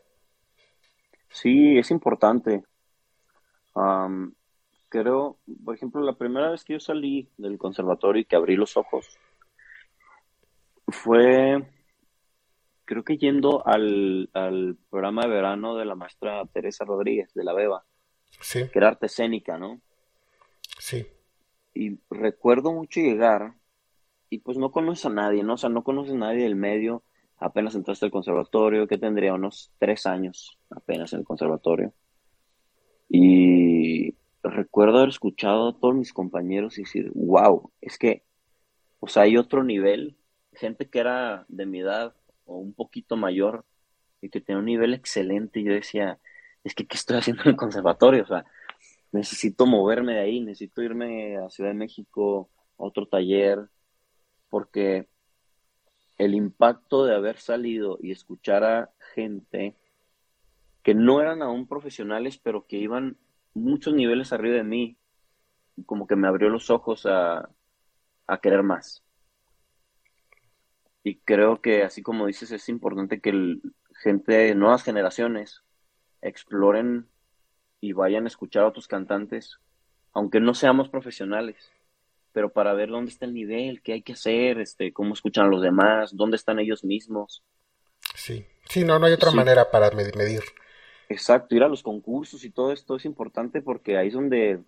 Sí, 1.31 1.79
es 1.79 1.91
importante 1.91 2.65
creo, 4.89 5.39
por 5.65 5.75
ejemplo, 5.75 6.03
la 6.03 6.17
primera 6.17 6.51
vez 6.51 6.65
que 6.65 6.75
yo 6.75 6.81
salí 6.81 7.29
del 7.37 7.59
conservatorio 7.59 8.23
y 8.23 8.25
que 8.25 8.37
abrí 8.37 8.57
los 8.57 8.77
ojos 8.77 9.19
fue, 10.89 11.65
creo 12.85 13.05
que 13.05 13.17
yendo 13.17 13.67
al, 13.67 14.29
programa 14.91 15.23
de 15.23 15.29
verano 15.29 15.77
de 15.77 15.85
la 15.85 15.95
maestra 15.95 16.45
Teresa 16.53 16.85
Rodríguez, 16.85 17.33
de 17.35 17.45
la 17.45 17.53
Beba. 17.53 17.85
Sí. 18.41 18.69
que 18.69 18.79
era 18.79 18.89
arte 18.89 19.07
escénica, 19.07 19.59
¿no? 19.59 19.81
Sí. 20.79 21.07
Y 21.73 21.99
recuerdo 22.11 22.73
mucho 22.73 23.01
llegar 23.01 23.55
y 24.29 24.39
pues 24.39 24.59
no 24.59 24.73
conoces 24.73 25.07
a 25.07 25.11
nadie, 25.11 25.45
¿no? 25.45 25.55
O 25.55 25.57
sea, 25.57 25.71
no 25.71 25.85
conoces 25.85 26.15
a 26.15 26.19
nadie 26.19 26.43
del 26.43 26.57
medio, 26.57 27.05
apenas 27.39 27.75
entraste 27.75 28.07
al 28.07 28.13
conservatorio, 28.13 28.87
que 28.89 28.99
tendría 28.99 29.35
unos 29.35 29.73
tres 29.79 30.07
años 30.07 30.59
apenas 30.71 31.13
en 31.13 31.21
el 31.21 31.25
conservatorio. 31.25 31.93
Y 33.09 34.15
recuerdo 34.43 34.99
haber 34.99 35.11
escuchado 35.11 35.69
a 35.69 35.79
todos 35.79 35.95
mis 35.95 36.13
compañeros 36.13 36.79
y 36.79 36.83
decir, 36.83 37.11
wow, 37.15 37.71
es 37.81 37.99
que, 37.99 38.23
o 39.01 39.09
sea, 39.09 39.25
hay 39.25 39.37
otro 39.37 39.65
nivel, 39.65 40.17
gente 40.53 40.89
que 40.89 41.01
era 41.01 41.45
de 41.49 41.67
mi 41.67 41.81
edad 41.81 42.15
o 42.45 42.59
un 42.59 42.75
poquito 42.75 43.17
mayor 43.17 43.65
y 44.21 44.29
que 44.29 44.41
tenía 44.41 44.59
un 44.59 44.67
nivel 44.67 44.95
excelente 44.95 45.61
y 45.61 45.65
yo 45.65 45.73
decía, 45.73 46.19
es 46.63 46.75
que, 46.75 46.87
¿qué 46.87 46.97
estoy 46.97 47.19
haciendo 47.19 47.43
en 47.43 47.51
el 47.51 47.57
conservatorio? 47.57 48.23
O 48.23 48.27
sea, 48.27 48.45
necesito 49.13 49.67
moverme 49.67 50.15
de 50.15 50.21
ahí, 50.21 50.41
necesito 50.41 50.83
irme 50.83 51.37
a 51.37 51.51
Ciudad 51.51 51.71
de 51.71 51.75
México, 51.75 52.51
a 52.79 52.85
otro 52.85 53.07
taller, 53.07 53.69
porque 54.51 55.09
el 56.19 56.35
impacto 56.35 57.05
de 57.05 57.15
haber 57.15 57.39
salido 57.39 57.99
y 58.01 58.13
escuchar 58.13 58.65
a 58.65 58.91
gente 59.15 59.77
que 60.85 60.95
no 60.95 61.21
eran 61.21 61.43
aún 61.43 61.67
profesionales, 61.67 62.39
pero 62.39 62.67
que 62.67 62.77
iban 62.77 63.17
muchos 63.55 63.95
niveles 63.95 64.33
arriba 64.33 64.57
de 64.57 64.65
mí, 64.65 64.97
como 65.87 66.07
que 66.07 66.15
me 66.15 66.29
abrió 66.29 66.49
los 66.51 66.71
ojos 66.71 67.07
a, 67.07 67.49
a 68.29 68.39
querer 68.41 68.63
más. 68.63 69.03
Y 71.03 71.17
creo 71.17 71.61
que, 71.61 71.83
así 71.83 72.03
como 72.03 72.27
dices, 72.27 72.51
es 72.53 72.69
importante 72.69 73.21
que 73.21 73.31
el, 73.31 73.63
gente 74.03 74.33
de 74.35 74.55
nuevas 74.55 74.83
generaciones 74.83 75.63
exploren 76.23 77.09
y 77.81 77.93
vayan 77.93 78.25
a 78.25 78.29
escuchar 78.29 78.65
a 78.65 78.69
otros 78.69 78.89
cantantes, 78.89 79.59
aunque 80.13 80.41
no 80.41 80.55
seamos 80.55 80.89
profesionales, 80.89 81.71
pero 82.33 82.51
para 82.53 82.73
ver 82.73 82.89
dónde 82.89 83.11
está 83.11 83.27
el 83.27 83.35
nivel, 83.35 83.83
qué 83.83 83.95
hay 83.95 84.03
que 84.03 84.15
hacer, 84.15 84.61
este, 84.61 84.93
cómo 84.93 85.13
escuchan 85.15 85.47
a 85.47 85.49
los 85.49 85.63
demás, 85.63 86.17
dónde 86.17 86.37
están 86.37 86.59
ellos 86.59 86.85
mismos. 86.85 87.43
Sí, 88.15 88.47
sí, 88.69 88.85
no, 88.85 88.99
no 88.99 89.07
hay 89.07 89.13
otra 89.13 89.31
Sí. 89.31 89.37
manera 89.37 89.71
para 89.71 89.91
med- 89.91 90.17
medir. 90.17 90.43
Exacto, 91.09 91.55
ir 91.55 91.63
a 91.63 91.69
los 91.69 91.83
concursos 91.83 92.45
y 92.45 92.51
todo 92.51 92.73
esto 92.73 92.97
es 92.97 93.05
importante 93.05 93.61
porque 93.61 93.97
ahí 93.99 94.09
es 94.09 94.15
donde, 94.15 94.61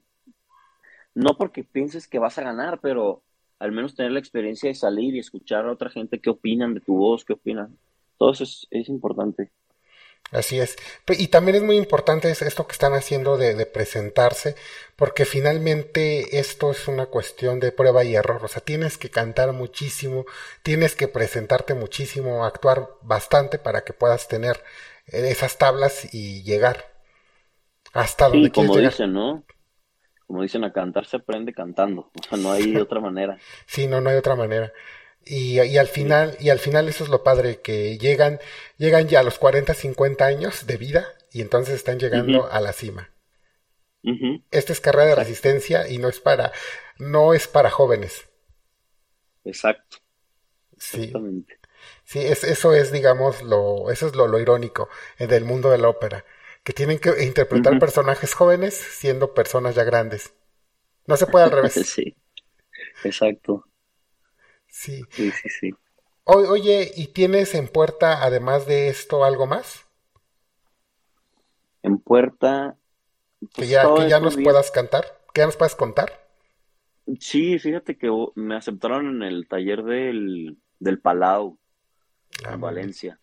no 1.15 1.37
porque 1.39 1.65
pienses 1.65 2.07
que 2.07 2.19
vas 2.19 2.39
a 2.39 2.43
ganar, 2.43 2.81
pero 2.81 3.23
al 3.59 3.73
menos 3.73 3.95
tener 3.95 4.13
la 4.13 4.19
experiencia 4.19 4.69
de 4.69 4.75
salir 4.75 5.15
y 5.15 5.19
escuchar 5.19 5.65
a 5.65 5.73
otra 5.73 5.91
gente 5.91 6.21
qué 6.21 6.31
opinan 6.31 6.75
de 6.75 6.81
tu 6.81 6.97
voz, 6.97 7.25
qué 7.25 7.33
opinan. 7.33 7.77
Todo 8.19 8.33
eso 8.33 8.45
es, 8.45 8.89
importante. 8.89 9.51
Así 10.33 10.59
es. 10.59 10.77
Y 11.09 11.29
también 11.29 11.57
es 11.57 11.63
muy 11.63 11.77
importante 11.77 12.31
es 12.31 12.43
esto 12.43 12.67
que 12.67 12.73
están 12.73 12.95
haciendo 12.95 13.37
de, 13.37 13.55
de 13.55 13.67
presentarse, 13.67 14.57
porque 14.97 15.25
finalmente 15.25 16.39
esto 16.39 16.71
es 16.71 16.89
una 16.89 17.07
cuestión 17.07 17.61
de 17.61 17.73
prueba 17.73 18.05
y 18.05 18.15
error. 18.15 18.45
O 18.45 18.49
sea, 18.49 18.63
tienes 18.63 18.99
que 18.99 19.11
cantar 19.11 19.53
muchísimo, 19.53 20.25
tienes 20.63 20.97
que 20.97 21.09
presentarte 21.09 21.75
muchísimo, 21.75 22.45
actuar 22.45 22.91
bastante 23.03 23.59
para 23.59 23.85
que 23.85 23.93
puedas 23.93 24.29
tener 24.29 24.63
esas 25.09 25.59
tablas 25.59 26.13
y 26.15 26.43
llegar 26.43 26.93
hasta 27.93 28.29
donde 28.29 28.51
Sí, 28.51 28.53
como 28.53 28.77
llegar. 28.77 28.79
dicen, 28.79 29.13
¿no? 29.15 29.47
Como 30.27 30.43
dicen, 30.43 30.65
a 30.65 30.73
cantar 30.73 31.07
se 31.07 31.17
aprende 31.19 31.55
cantando. 31.55 32.11
O 32.21 32.23
sea, 32.23 32.39
no 32.39 32.53
hay 32.53 32.79
otra 32.81 33.01
manera. 33.01 33.43
Sí, 33.67 33.87
no, 33.87 34.01
no 34.01 34.11
hay 34.11 34.17
otra 34.17 34.35
manera. 34.37 34.73
Y, 35.25 35.61
y 35.61 35.79
al 35.79 35.89
final, 35.89 36.37
y 36.41 36.51
al 36.51 36.59
final 36.59 36.89
eso 36.89 37.05
es 37.05 37.11
lo 37.11 37.23
padre, 37.25 37.61
que 37.61 37.99
llegan, 37.99 38.41
llegan 38.79 39.09
ya 39.09 39.21
a 39.21 39.23
los 39.23 39.39
40, 39.39 39.75
50 39.75 40.27
años 40.27 40.67
de 40.67 40.77
vida 40.77 41.07
y 41.33 41.43
entonces 41.43 41.75
están 41.75 41.99
llegando 41.99 42.51
a 42.51 42.61
la 42.61 42.73
cima. 42.73 43.11
ujú, 44.05 44.43
Esta 44.51 44.73
es 44.73 44.81
carrera 44.81 45.07
de 45.11 45.15
resistencia 45.15 45.87
y 45.89 45.99
no 45.99 46.09
es 46.09 46.19
para, 46.19 46.51
no 46.99 47.33
es 47.33 47.47
para 47.47 47.71
jóvenes. 47.71 48.25
exacto, 49.45 49.99
Sí, 50.79 51.17
exactamente. 51.17 51.59
Sí, 52.07 52.21
es, 52.21 52.45
eso 52.45 52.75
es, 52.75 52.93
digamos, 52.93 53.43
lo, 53.45 53.91
eso 53.93 54.09
es 54.09 54.17
lo, 54.17 54.29
lo 54.29 54.41
irónico 54.41 54.91
eh, 55.19 55.29
del 55.29 55.47
mundo 55.47 55.71
de 55.71 55.79
la 55.79 55.91
ópera, 55.91 56.25
que 56.65 56.75
tienen 56.75 57.01
que 57.01 57.25
interpretar 57.25 57.79
personajes 57.79 58.35
jóvenes 58.35 58.75
siendo 58.77 59.35
personas 59.35 59.77
ya 59.77 59.85
grandes. 59.85 60.35
No 61.07 61.17
se 61.19 61.27
puede 61.29 61.47
al 61.47 61.53
revés. 61.53 61.89
Sí, 61.95 62.17
exacto. 63.03 63.67
Sí. 64.69 65.09
Sí, 65.11 65.33
sí, 65.33 65.49
sí. 65.49 65.79
O- 66.25 66.37
oye, 66.51 66.93
¿y 66.95 67.07
tienes 67.07 67.55
en 67.55 67.69
puerta, 67.69 68.23
además 68.23 68.67
de 68.67 68.89
esto, 68.89 69.25
algo 69.25 69.47
más? 69.47 69.87
En 71.83 71.97
Puerta, 71.99 72.77
Que 73.59 73.67
ya, 73.69 73.93
que 73.93 74.07
ya 74.07 74.19
nos 74.21 74.37
días. 74.37 74.39
puedas 74.39 74.71
cantar, 74.71 75.05
que 75.35 75.41
ya 75.41 75.47
nos 75.47 75.57
puedas 75.57 75.75
contar. 75.75 76.27
Sí, 77.21 77.59
fíjate 77.59 77.97
que 77.97 78.09
oh, 78.11 78.33
me 78.35 78.57
aceptaron 78.57 79.07
en 79.17 79.23
el 79.23 79.47
taller 79.49 79.83
del, 79.85 80.59
del 80.81 81.01
Palau 81.01 81.59
Ah, 82.45 82.55
en 82.55 82.61
muy 82.61 82.75
bien, 82.75 82.91
Valencia. 82.91 83.21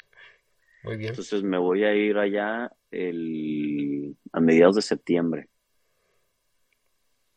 muy 0.83 0.97
bien, 0.97 1.17
Entonces 1.17 1.43
me 1.43 1.57
voy 1.57 1.83
a 1.85 1.95
ir 1.95 2.17
allá 2.17 2.71
el, 2.91 4.17
a 4.33 4.39
mediados 4.39 4.75
de 4.75 4.81
septiembre. 4.81 5.49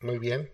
muy 0.01 0.19
bien. 0.19 0.51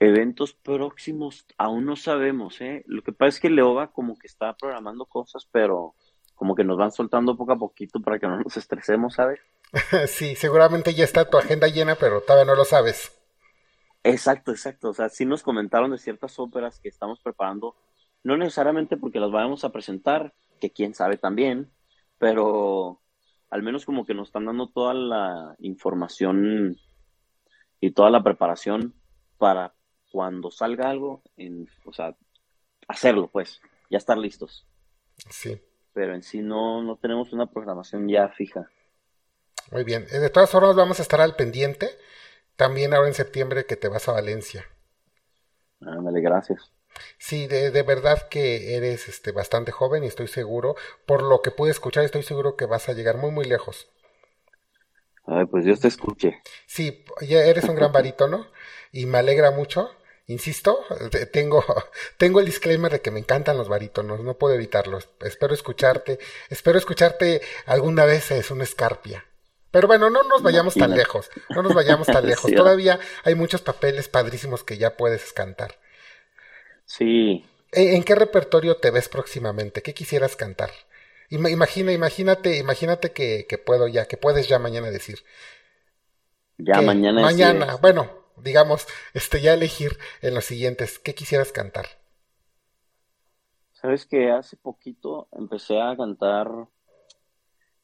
Eventos 0.00 0.52
próximos, 0.54 1.46
aún 1.56 1.84
no 1.86 1.94
sabemos, 1.94 2.60
¿eh? 2.60 2.82
Lo 2.86 3.02
que 3.02 3.12
pasa 3.12 3.28
es 3.28 3.40
que 3.40 3.50
Leoba 3.50 3.92
como 3.92 4.18
que 4.18 4.26
está 4.26 4.56
programando 4.56 5.06
cosas, 5.06 5.46
pero 5.50 5.94
como 6.34 6.54
que 6.54 6.64
nos 6.64 6.76
van 6.78 6.90
soltando 6.92 7.36
poco 7.36 7.52
a 7.52 7.58
poquito 7.58 8.00
para 8.00 8.18
que 8.18 8.26
no 8.26 8.40
nos 8.40 8.56
estresemos, 8.56 9.14
¿sabes? 9.14 9.40
Sí, 10.08 10.36
seguramente 10.36 10.94
ya 10.94 11.04
está 11.04 11.28
tu 11.28 11.36
agenda 11.38 11.66
llena, 11.68 11.96
pero 11.96 12.20
todavía 12.20 12.44
no 12.46 12.54
lo 12.56 12.64
sabes. 12.64 13.12
Exacto, 14.02 14.50
exacto. 14.52 14.90
O 14.90 14.94
sea, 14.94 15.08
sí 15.08 15.24
nos 15.26 15.42
comentaron 15.42 15.90
de 15.90 15.98
ciertas 15.98 16.38
óperas 16.38 16.80
que 16.80 16.88
estamos 16.88 17.20
preparando, 17.20 17.76
no 18.24 18.36
necesariamente 18.36 18.96
porque 18.96 19.20
las 19.20 19.30
vayamos 19.30 19.64
a 19.64 19.72
presentar, 19.72 20.34
que 20.60 20.72
quién 20.72 20.94
sabe 20.94 21.16
también, 21.18 21.72
pero 22.18 23.00
al 23.50 23.62
menos 23.62 23.84
como 23.86 24.04
que 24.06 24.14
nos 24.14 24.28
están 24.28 24.46
dando 24.46 24.68
toda 24.70 24.94
la 24.94 25.56
información 25.58 26.76
y 27.80 27.92
toda 27.92 28.10
la 28.10 28.22
preparación 28.22 28.94
para 29.38 29.74
cuando 30.12 30.50
salga 30.50 30.90
algo, 30.90 31.22
en, 31.36 31.68
o 31.84 31.92
sea, 31.92 32.16
hacerlo, 32.88 33.30
pues, 33.30 33.60
ya 33.90 33.98
estar 33.98 34.18
listos. 34.18 34.66
Sí, 35.30 35.60
Pero 35.92 36.16
en 36.16 36.24
sí 36.24 36.42
no, 36.42 36.82
no 36.82 36.96
tenemos 36.96 37.32
una 37.32 37.46
programación 37.46 38.08
ya 38.08 38.28
fija. 38.30 38.72
muy 39.72 39.84
bien. 39.84 40.06
Eh, 40.12 40.18
De 40.18 40.30
todas 40.30 40.50
formas, 40.50 40.76
vamos 40.76 40.98
a 40.98 41.02
estar 41.02 41.20
al 41.20 41.34
pendiente. 41.36 41.88
También 42.56 42.94
ahora 42.94 43.08
en 43.08 43.14
septiembre 43.14 43.66
que 43.66 43.76
te 43.76 43.88
vas 43.88 44.08
a 44.08 44.12
Valencia. 44.12 44.66
Ándale, 45.82 46.22
gracias. 46.22 46.72
Sí, 47.18 47.46
de, 47.46 47.70
de 47.70 47.82
verdad 47.84 48.28
que 48.28 48.74
eres 48.76 49.08
este, 49.08 49.30
bastante 49.32 49.70
joven 49.70 50.02
y 50.04 50.08
estoy 50.08 50.26
seguro, 50.28 50.74
por 51.06 51.22
lo 51.22 51.40
que 51.42 51.52
pude 51.52 51.70
escuchar, 51.70 52.04
estoy 52.04 52.24
seguro 52.24 52.56
que 52.56 52.66
vas 52.66 52.88
a 52.88 52.94
llegar 52.94 53.16
muy, 53.16 53.30
muy 53.30 53.44
lejos. 53.44 53.88
Ay, 55.26 55.46
pues 55.46 55.64
Dios 55.64 55.80
te 55.80 55.88
escuche. 55.88 56.42
Sí, 56.66 57.04
ya 57.22 57.44
eres 57.44 57.68
un 57.68 57.74
gran 57.76 57.92
barítono 57.92 58.50
y 58.92 59.06
me 59.06 59.18
alegra 59.18 59.50
mucho. 59.50 59.90
Insisto, 60.26 60.84
te- 61.10 61.26
tengo, 61.26 61.64
tengo 62.18 62.40
el 62.40 62.46
disclaimer 62.46 62.92
de 62.92 63.00
que 63.00 63.10
me 63.10 63.18
encantan 63.20 63.56
los 63.58 63.68
barítonos, 63.68 64.20
no 64.20 64.38
puedo 64.38 64.54
evitarlos. 64.54 65.08
Espero 65.20 65.54
escucharte, 65.54 66.18
espero 66.50 66.78
escucharte 66.78 67.40
alguna 67.66 68.04
vez 68.04 68.30
es 68.30 68.50
una 68.50 68.64
escarpia. 68.64 69.26
Pero 69.72 69.86
bueno, 69.88 70.10
no 70.10 70.22
nos 70.24 70.42
vayamos 70.42 70.76
tan 70.76 70.94
lejos, 70.94 71.30
no 71.52 71.62
nos 71.62 71.74
vayamos 71.74 72.10
tan 72.10 72.26
lejos. 72.26 72.54
Todavía 72.54 72.98
hay 73.24 73.34
muchos 73.34 73.62
papeles 73.62 74.08
padrísimos 74.08 74.64
que 74.64 74.78
ya 74.78 74.96
puedes 74.96 75.32
cantar. 75.32 75.78
Sí, 76.96 77.42
¿En, 77.72 77.88
en 77.96 78.04
qué 78.04 78.14
repertorio 78.14 78.76
te 78.76 78.90
ves 78.90 79.08
próximamente? 79.08 79.82
¿Qué 79.82 79.94
quisieras 79.94 80.36
cantar? 80.36 80.70
Ima- 81.30 81.50
Imagina, 81.50 81.92
imagínate, 81.92 82.56
imagínate 82.58 83.12
que, 83.12 83.46
que 83.48 83.58
puedo 83.58 83.88
ya, 83.88 84.06
que 84.06 84.16
puedes 84.16 84.48
ya 84.48 84.58
mañana 84.58 84.90
decir 84.90 85.24
ya 86.58 86.80
mañana 86.82 87.22
mañana, 87.24 87.76
decides. 87.76 87.76
bueno, 87.76 88.10
digamos, 88.36 88.86
este 89.14 89.40
ya 89.40 89.54
elegir 89.54 89.98
en 90.22 90.34
los 90.34 90.44
siguientes, 90.44 90.98
¿qué 90.98 91.14
quisieras 91.14 91.52
cantar? 91.52 91.86
Sabes 93.72 94.06
que 94.06 94.30
hace 94.30 94.56
poquito 94.56 95.26
empecé 95.32 95.80
a 95.80 95.96
cantar, 95.96 96.46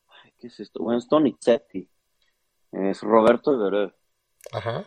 ay, 0.08 0.32
¿qué 0.38 0.48
es 0.48 0.60
esto? 0.60 0.82
Bueno, 0.82 0.98
es 0.98 1.08
Donizetti, 1.08 1.88
es 2.72 3.02
Roberto 3.02 3.58
Vereux. 3.58 3.94
Ajá, 4.52 4.84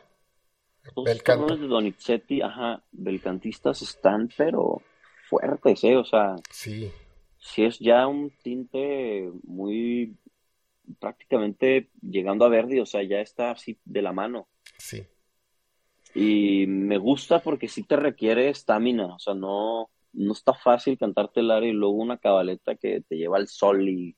Canto. 1.24 1.48
roles 1.48 1.60
de 1.62 1.68
Donizetti, 1.68 2.42
ajá, 2.42 2.84
belcantistas 2.92 3.82
están, 3.82 4.30
pero 4.38 4.82
fuertes, 5.30 5.84
¿eh? 5.84 5.98
O 5.98 6.04
sea, 6.06 6.36
Sí, 6.52 6.92
sí 7.38 7.64
es 7.64 7.80
ya 7.80 8.08
un 8.08 8.32
tinte 8.42 9.30
muy 9.44 10.16
prácticamente 11.00 11.90
llegando 12.02 12.46
a 12.46 12.50
Verdi, 12.50 12.80
o 12.80 12.86
sea, 12.86 13.04
ya 13.04 13.20
está 13.22 13.52
así 13.52 13.78
de 13.86 14.02
la 14.02 14.12
mano. 14.12 14.48
sí, 14.78 15.06
Y 16.16 16.66
me 16.68 16.98
gusta 16.98 17.40
porque 17.42 17.68
sí 17.68 17.84
te 17.84 17.96
requiere 17.96 18.50
estamina, 18.50 19.16
o 19.16 19.20
sea, 19.20 19.36
no, 19.36 19.90
no 20.14 20.34
está 20.34 20.54
fácil 20.54 20.98
cantarte 20.98 21.42
el 21.42 21.52
área 21.52 21.70
y 21.70 21.74
luego 21.74 21.96
una 21.96 22.18
cabaleta 22.18 22.76
que 22.76 23.02
te 23.02 23.16
lleva 23.18 23.38
al 23.38 23.48
sol 23.48 23.88
y 23.88 24.16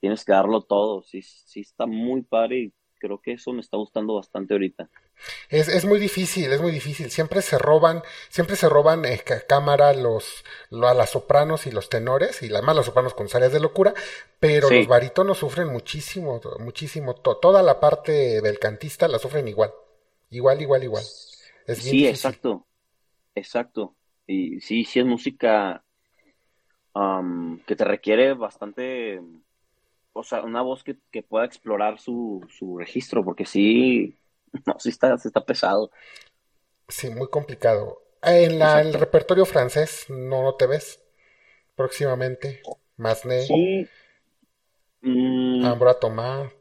tienes 0.00 0.24
que 0.24 0.32
darlo 0.32 0.62
todo. 0.62 1.02
Sí, 1.02 1.22
sí 1.22 1.60
está 1.60 1.86
muy 1.86 2.22
padre 2.22 2.58
y 2.58 2.72
creo 2.98 3.20
que 3.20 3.32
eso 3.32 3.52
me 3.52 3.60
está 3.60 3.76
gustando 3.76 4.14
bastante 4.14 4.54
ahorita. 4.54 4.88
Es, 5.48 5.68
es 5.68 5.84
muy 5.84 5.98
difícil, 5.98 6.52
es 6.52 6.60
muy 6.60 6.72
difícil. 6.72 7.10
Siempre 7.10 7.42
se 7.42 7.58
roban, 7.58 8.02
siempre 8.28 8.56
se 8.56 8.68
roban 8.68 9.04
eh, 9.04 9.22
cámara 9.48 9.92
los, 9.92 10.44
a 10.70 10.94
las 10.94 11.10
sopranos 11.10 11.66
y 11.66 11.70
los 11.70 11.88
tenores, 11.88 12.42
y 12.42 12.50
más 12.50 12.76
los 12.76 12.86
sopranos 12.86 13.14
con 13.14 13.28
áreas 13.34 13.52
de 13.52 13.60
locura, 13.60 13.94
pero 14.40 14.70
los 14.70 14.86
barítonos 14.86 15.38
sufren 15.38 15.68
muchísimo, 15.68 16.40
muchísimo. 16.60 17.14
toda 17.14 17.62
la 17.62 17.80
parte 17.80 18.40
del 18.40 18.58
cantista 18.58 19.08
la 19.08 19.18
sufren 19.18 19.48
igual. 19.48 19.72
Igual, 20.30 20.60
igual, 20.60 20.84
igual. 20.84 21.04
sí, 21.66 22.06
exacto. 22.06 22.66
Exacto. 23.34 23.94
Y 24.26 24.60
sí, 24.60 24.84
sí 24.84 25.00
es 25.00 25.06
música 25.06 25.82
que 27.66 27.76
te 27.76 27.84
requiere 27.84 28.34
bastante 28.34 29.20
o 30.18 30.22
sea, 30.24 30.42
una 30.42 30.62
voz 30.62 30.82
que, 30.82 30.96
pueda 31.22 31.44
explorar 31.44 31.98
su, 31.98 32.44
registro, 32.78 33.24
porque 33.24 33.46
sí, 33.46 34.18
no, 34.66 34.76
sí 34.78 34.88
está, 34.88 35.14
está 35.14 35.44
pesado. 35.44 35.90
Sí, 36.88 37.10
muy 37.10 37.28
complicado. 37.28 38.02
En 38.22 38.58
la, 38.58 38.80
el 38.80 38.94
repertorio 38.94 39.44
francés 39.44 40.06
no, 40.08 40.54
te 40.54 40.66
ves 40.66 41.02
próximamente. 41.76 42.62
Masné. 42.96 43.42
Sí. 43.42 43.86
Mm. 45.02 45.64
Ambra 45.64 45.94
Tomás. 45.94 46.52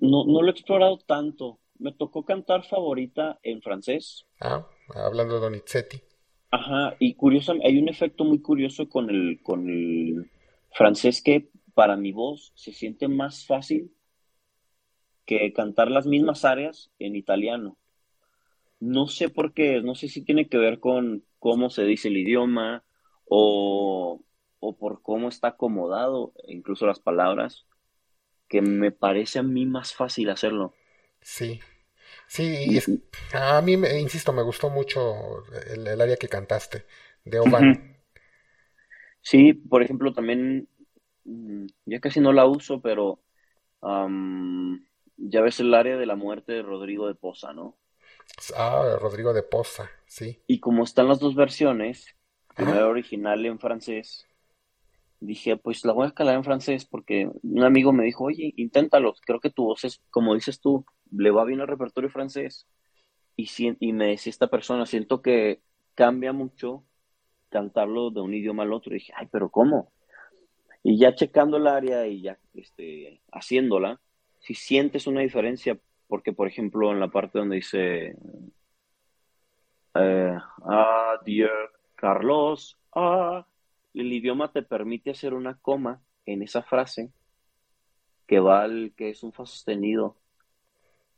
No, 0.00 0.24
no 0.26 0.42
lo 0.42 0.48
he 0.48 0.50
explorado 0.50 0.98
tanto. 0.98 1.58
Me 1.78 1.92
tocó 1.92 2.26
cantar 2.26 2.64
favorita 2.64 3.38
en 3.42 3.62
francés. 3.62 4.26
Ah, 4.40 4.66
hablando 4.94 5.34
de 5.34 5.40
Donizetti. 5.40 6.02
Ajá, 6.50 6.96
y 6.98 7.14
curioso, 7.14 7.54
hay 7.64 7.78
un 7.78 7.88
efecto 7.88 8.24
muy 8.24 8.40
curioso 8.40 8.88
con 8.88 9.08
el, 9.08 9.40
con 9.42 9.68
el 9.70 10.30
francés 10.72 11.22
que 11.22 11.48
para 11.74 11.96
mi 11.96 12.12
voz 12.12 12.52
se 12.54 12.72
siente 12.72 13.08
más 13.08 13.46
fácil 13.46 13.92
que 15.24 15.52
cantar 15.52 15.90
las 15.90 16.06
mismas 16.06 16.44
áreas 16.44 16.90
en 16.98 17.16
italiano. 17.16 17.78
No 18.80 19.06
sé 19.06 19.28
por 19.28 19.52
qué, 19.52 19.82
no 19.82 19.94
sé 19.94 20.08
si 20.08 20.24
tiene 20.24 20.48
que 20.48 20.58
ver 20.58 20.80
con 20.80 21.24
cómo 21.38 21.70
se 21.70 21.84
dice 21.84 22.08
el 22.08 22.16
idioma 22.16 22.84
o, 23.26 24.24
por 24.78 25.02
cómo 25.02 25.28
está 25.28 25.48
acomodado, 25.48 26.32
incluso 26.48 26.86
las 26.86 26.98
palabras, 26.98 27.66
que 28.48 28.62
me 28.62 28.90
parece 28.90 29.38
a 29.38 29.42
mí 29.42 29.66
más 29.66 29.94
fácil 29.94 30.30
hacerlo. 30.30 30.74
Sí, 31.20 31.60
sí, 32.26 32.80
a 33.32 33.60
mí, 33.60 33.74
insisto, 33.74 34.32
me 34.32 34.42
gustó 34.42 34.70
mucho 34.70 35.44
el, 35.72 36.00
área 36.00 36.16
que 36.16 36.28
cantaste 36.28 36.86
de 37.24 37.38
Oban. 37.38 37.99
Sí, 39.22 39.52
por 39.52 39.82
ejemplo, 39.82 40.12
también, 40.12 40.68
mm, 41.24 41.66
ya 41.86 42.00
casi 42.00 42.20
no 42.20 42.32
la 42.32 42.46
uso, 42.46 42.80
pero 42.80 43.20
ya 45.16 45.40
ves 45.42 45.60
el 45.60 45.74
área 45.74 45.96
de 45.96 46.06
la 46.06 46.16
muerte 46.16 46.52
de 46.52 46.62
Rodrigo 46.62 47.06
de 47.06 47.14
Poza, 47.14 47.52
¿no? 47.52 47.76
Ah, 48.56 48.96
Rodrigo 49.00 49.32
de 49.32 49.42
Poza, 49.42 49.90
sí. 50.06 50.38
Y 50.46 50.60
como 50.60 50.84
están 50.84 51.08
las 51.08 51.18
dos 51.18 51.34
versiones, 51.34 52.14
primero 52.54 52.88
original 52.88 53.44
en 53.44 53.58
francés, 53.58 54.26
dije, 55.20 55.56
pues 55.56 55.84
la 55.84 55.92
voy 55.92 56.08
a 56.08 56.12
calar 56.12 56.36
en 56.36 56.44
francés 56.44 56.86
porque 56.86 57.30
un 57.42 57.62
amigo 57.62 57.92
me 57.92 58.04
dijo, 58.04 58.24
oye, 58.24 58.52
inténtalo, 58.56 59.14
creo 59.26 59.40
que 59.40 59.50
tu 59.50 59.64
voz 59.64 59.84
es, 59.84 60.00
como 60.10 60.34
dices 60.34 60.60
tú, 60.60 60.84
le 61.10 61.30
va 61.30 61.44
bien 61.44 61.60
al 61.60 61.68
repertorio 61.68 62.10
francés. 62.10 62.66
Y, 63.36 63.48
y 63.80 63.92
me 63.92 64.08
decía 64.08 64.30
esta 64.30 64.48
persona, 64.48 64.86
siento 64.86 65.22
que 65.22 65.60
cambia 65.94 66.32
mucho 66.32 66.84
cantarlo 67.50 68.10
de 68.10 68.20
un 68.20 68.32
idioma 68.34 68.62
al 68.62 68.72
otro. 68.72 68.92
Y 68.92 68.98
dije, 68.98 69.12
ay, 69.16 69.28
pero 69.30 69.50
¿cómo? 69.50 69.92
Y 70.82 70.98
ya 70.98 71.14
checando 71.14 71.58
el 71.58 71.66
área 71.66 72.06
y 72.06 72.22
ya 72.22 72.38
este, 72.54 73.20
haciéndola, 73.32 74.00
si 74.38 74.54
sientes 74.54 75.06
una 75.06 75.20
diferencia, 75.20 75.78
porque 76.08 76.32
por 76.32 76.48
ejemplo 76.48 76.90
en 76.90 77.00
la 77.00 77.08
parte 77.08 77.38
donde 77.38 77.56
dice, 77.56 78.16
eh, 79.94 80.38
adiós, 80.64 81.50
Carlos, 81.94 82.78
ah, 82.94 83.46
el 83.92 84.12
idioma 84.12 84.52
te 84.52 84.62
permite 84.62 85.10
hacer 85.10 85.34
una 85.34 85.58
coma 85.58 86.00
en 86.24 86.42
esa 86.42 86.62
frase 86.62 87.12
que 88.26 88.40
va 88.40 88.62
al 88.62 88.92
que 88.96 89.10
es 89.10 89.22
un 89.22 89.32
fa 89.32 89.44
sostenido 89.44 90.16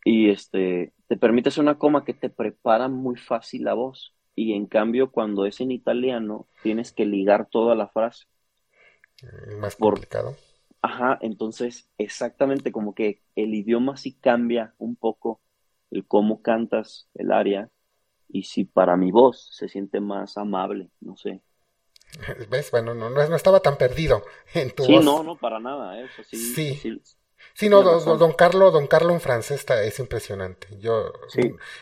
y 0.04 0.30
este 0.30 0.92
te 1.06 1.16
permite 1.16 1.50
hacer 1.50 1.62
una 1.62 1.78
coma 1.78 2.04
que 2.04 2.14
te 2.14 2.30
prepara 2.30 2.88
muy 2.88 3.16
fácil 3.16 3.64
la 3.64 3.74
voz 3.74 4.14
y 4.34 4.54
en 4.54 4.66
cambio 4.66 5.10
cuando 5.10 5.46
es 5.46 5.60
en 5.60 5.70
italiano 5.70 6.46
tienes 6.62 6.92
que 6.92 7.04
ligar 7.04 7.48
toda 7.50 7.74
la 7.74 7.88
frase. 7.88 8.26
Es 9.48 9.56
más 9.56 9.76
complicado. 9.76 10.36
Ajá, 10.80 11.18
entonces 11.20 11.88
exactamente 11.96 12.72
como 12.72 12.94
que 12.94 13.22
el 13.36 13.54
idioma 13.54 13.96
sí 13.96 14.14
cambia 14.14 14.74
un 14.78 14.96
poco 14.96 15.40
el 15.90 16.06
cómo 16.06 16.42
cantas 16.42 17.08
el 17.14 17.30
aria 17.30 17.70
y 18.28 18.44
si 18.44 18.64
para 18.64 18.96
mi 18.96 19.12
voz 19.12 19.48
se 19.52 19.68
siente 19.68 20.00
más 20.00 20.36
amable, 20.38 20.90
no 21.00 21.16
sé. 21.16 21.42
¿Ves? 22.50 22.70
Bueno, 22.70 22.94
no, 22.94 23.10
no, 23.10 23.36
estaba 23.36 23.60
tan 23.60 23.76
perdido 23.76 24.22
en 24.54 24.74
tu 24.74 24.84
sí, 24.84 24.96
no, 24.98 25.22
no, 25.22 25.36
para 25.36 25.60
nada, 25.60 26.00
¿eh? 26.00 26.08
sí. 26.30 26.74
Sí, 26.76 27.00
no, 27.68 27.82
don, 27.82 28.18
don, 28.18 28.32
Carlo, 28.32 28.70
don 28.70 28.86
Carlo 28.86 29.12
en 29.12 29.20
francés 29.20 29.60
está, 29.60 29.82
es 29.82 29.98
impresionante. 29.98 30.68
Yo, 30.80 31.12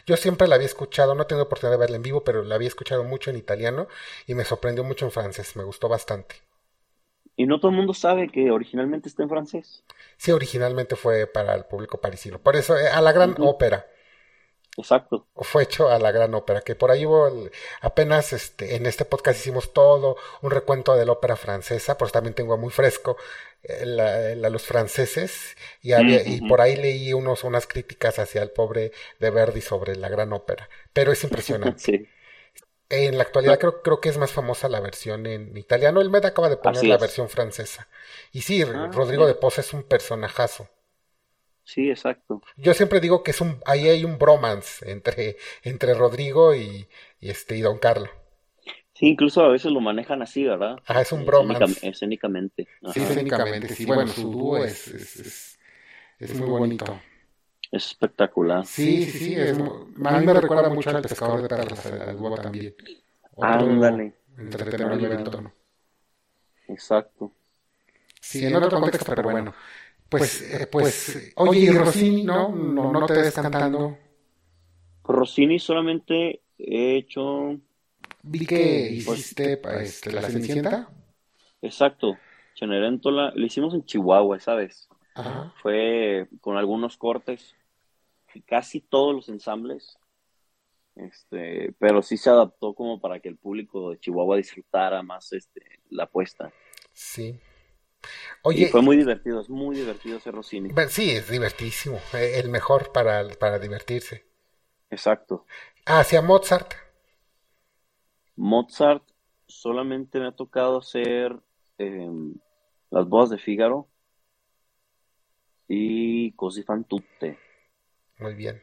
yo 0.07 0.17
siempre 0.17 0.49
la 0.49 0.57
había 0.57 0.67
escuchado, 0.67 1.15
no 1.15 1.27
tengo 1.27 1.43
oportunidad 1.43 1.77
de 1.77 1.81
verla 1.81 1.97
en 1.97 2.03
vivo, 2.03 2.25
pero 2.25 2.43
la 2.43 2.57
había 2.57 2.69
escuchado 2.69 3.05
mucho 3.05 3.31
en 3.31 3.37
italiano 3.37 3.89
y 4.27 4.35
me 4.35 4.45
sorprendió 4.45 4.85
mucho 4.85 5.05
en 5.05 5.11
francés, 5.11 5.57
me 5.57 5.65
gustó 5.65 5.89
bastante. 5.89 6.37
Y 7.37 7.47
no 7.47 7.59
todo 7.59 7.71
el 7.71 7.77
mundo 7.79 7.95
sabe 7.95 8.29
que 8.29 8.51
originalmente 8.51 9.09
está 9.09 9.23
en 9.23 9.31
francés. 9.31 9.83
Sí, 10.19 10.31
originalmente 10.31 10.97
fue 10.97 11.27
para 11.27 11.55
el 11.55 11.65
público 11.65 11.99
parisino. 11.99 12.39
Por 12.39 12.57
eso, 12.57 12.77
eh, 12.77 12.89
a 12.89 13.01
la 13.01 13.13
gran 13.13 13.35
ópera. 13.39 13.87
Exacto. 14.81 15.27
Fue 15.35 15.63
hecho 15.63 15.89
a 15.91 15.99
la 15.99 16.13
gran 16.13 16.35
ópera, 16.35 16.61
que 16.61 16.75
por 16.75 16.91
ahí 16.91 17.07
hubo 17.07 17.49
apenas 17.81 18.33
este, 18.33 18.77
en 18.77 18.87
este 18.87 19.05
podcast 19.05 19.39
hicimos 19.41 19.73
todo 19.73 20.17
un 20.43 20.51
recuento 20.51 20.97
de 20.97 21.07
la 21.07 21.13
ópera 21.13 21.37
francesa, 21.37 21.97
pues 21.97 22.13
también 22.13 22.35
tengo 22.35 22.57
muy 22.59 22.71
fresco 22.71 23.17
eh, 23.63 23.85
la, 23.85 24.49
los 24.51 24.63
franceses 24.63 25.57
y, 25.83 25.95
y 25.95 26.41
por 26.49 26.61
ahí 26.61 26.77
leí 26.77 27.13
unos, 27.13 27.45
unas 27.45 27.67
críticas 27.67 28.19
hacia 28.19 28.43
el 28.43 28.51
pobre 28.51 28.93
de 29.19 29.31
Verdi 29.31 29.61
sobre 29.61 29.97
la 29.97 30.09
gran 30.09 30.33
ópera, 30.33 30.69
pero 30.93 31.13
es 31.13 31.23
impresionante. 31.25 32.09
En 32.89 33.17
la 33.19 33.23
actualidad 33.23 33.61
creo, 33.61 33.83
creo 33.83 34.01
que 34.01 34.09
es 34.09 34.19
más 34.19 34.33
famosa 34.33 34.69
la 34.69 34.81
versión 34.81 35.25
en 35.27 35.57
italiano. 35.57 36.01
El 36.01 36.11
Med 36.11 36.25
acaba 36.25 36.49
de 36.49 36.57
poner 36.57 36.85
la 36.85 36.99
versión 36.99 37.29
francesa. 37.29 37.87
Y 38.33 38.43
sí, 38.43 38.63
ah, 38.63 38.91
Rodrigo 38.93 39.29
de 39.29 39.37
Poza 39.37 39.61
es 39.61 39.73
un 39.73 39.85
personajazo. 39.85 40.69
Sí, 41.71 41.89
exacto. 41.89 42.43
Yo 42.57 42.75
siempre 42.75 42.99
digo 42.99 43.23
que 43.23 43.31
es 43.31 43.41
un, 43.41 43.61
ahí 43.65 43.89
hay 43.89 44.05
un 44.05 44.19
bromance 44.19 44.91
entre, 44.91 45.37
entre 45.63 45.95
Rodrigo 45.95 46.53
y, 46.53 46.89
este, 47.21 47.57
y 47.57 47.61
Don 47.61 47.79
Carlo. 47.79 48.09
Sí, 48.93 49.07
incluso 49.07 49.45
a 49.45 49.49
veces 49.49 49.71
lo 49.71 49.81
manejan 49.81 50.21
así, 50.21 50.43
¿verdad? 50.43 50.79
Ah, 50.87 51.01
es 51.01 51.13
un 51.13 51.25
bromance. 51.25 51.89
Escénicamente. 51.89 52.67
Sí, 52.93 53.01
escénicamente, 53.01 53.69
sí. 53.69 53.87
Bueno, 53.87 54.09
su 54.09 54.33
dúo 54.33 54.65
es, 54.65 54.89
es, 54.89 55.59
es, 56.19 56.35
muy 56.35 56.49
bonito. 56.49 57.01
Es 57.71 57.87
espectacular. 57.87 58.67
Sí, 58.67 59.05
sí, 59.05 59.19
sí. 59.19 59.35
Es, 59.37 59.57
a 59.57 60.19
mí 60.19 60.27
me 60.27 60.35
recuerda 60.35 60.71
mucho 60.71 60.91
al 60.91 61.03
pescador 61.03 61.41
de 61.41 61.49
perlas, 61.49 61.87
al 61.87 62.19
dúo 62.19 62.35
también. 62.35 62.75
Ándale. 63.41 64.15
Tenor 64.51 65.01
y 65.01 65.07
barítono. 65.07 65.53
Exacto. 66.67 67.33
Sí, 68.21 68.45
en 68.45 68.57
otro 68.57 68.81
contexto, 68.81 69.15
pero 69.15 69.31
bueno. 69.31 69.55
Pues, 70.11 70.43
eh, 70.43 70.67
pues, 70.67 71.11
pues, 71.13 71.33
oye, 71.37 71.61
y 71.61 71.71
Rossini, 71.71 72.25
¿no? 72.25 72.49
¿no? 72.49 72.93
No 72.93 73.07
te 73.07 73.15
ves 73.15 73.33
cantando. 73.33 73.97
Rossini 75.05 75.61
solamente 75.61 76.43
he 76.59 76.97
hecho... 76.97 77.57
Vi 78.23 78.45
que 78.45 79.03
pues, 79.07 79.21
hiciste 79.21 79.61
este, 79.83 80.13
la 80.13 80.23
Cenicienta. 80.23 80.91
Exacto. 81.63 82.19
Cenerentola, 82.59 83.33
lo 83.35 83.47
hicimos 83.47 83.73
en 83.73 83.85
Chihuahua, 83.85 84.41
¿sabes? 84.41 84.89
Ajá. 85.15 85.55
Fue 85.63 86.27
con 86.41 86.57
algunos 86.57 86.97
cortes, 86.97 87.55
casi 88.47 88.81
todos 88.81 89.15
los 89.15 89.29
ensambles, 89.29 89.97
este, 90.97 91.73
pero 91.79 92.03
sí 92.03 92.17
se 92.17 92.31
adaptó 92.31 92.75
como 92.75 93.01
para 93.01 93.21
que 93.21 93.29
el 93.29 93.37
público 93.37 93.91
de 93.91 94.01
Chihuahua 94.01 94.37
disfrutara 94.37 95.03
más 95.03 95.33
este, 95.33 95.63
la 95.89 96.05
apuesta. 96.05 96.53
Sí. 96.93 97.39
Oye, 98.43 98.69
fue 98.69 98.83
muy 98.83 98.97
divertido, 98.97 99.41
es 99.41 99.51
muy 99.51 99.77
divertido 99.77 100.19
ese 100.19 100.31
Rossini. 100.31 100.71
Sí, 100.89 101.11
es 101.11 101.29
divertísimo, 101.29 102.01
eh, 102.15 102.41
el 102.43 102.49
mejor 102.49 102.93
para, 102.93 103.29
para 103.39 103.59
divertirse. 103.59 104.25
Exacto. 104.89 105.47
Hacia 105.85 106.23
Mozart. 106.23 106.73
Mozart 108.37 109.05
solamente 109.47 110.19
me 110.19 110.29
ha 110.29 110.33
tocado 110.33 110.79
hacer 110.79 111.39
em, 111.79 112.35
las 112.91 113.07
bodas 113.07 113.31
de 113.31 113.39
Fígaro 113.39 113.89
y 115.69 116.33
Così 116.33 116.63
fan 116.63 116.85
tutte. 116.85 117.39
Muy 118.19 118.35
bien. 118.35 118.61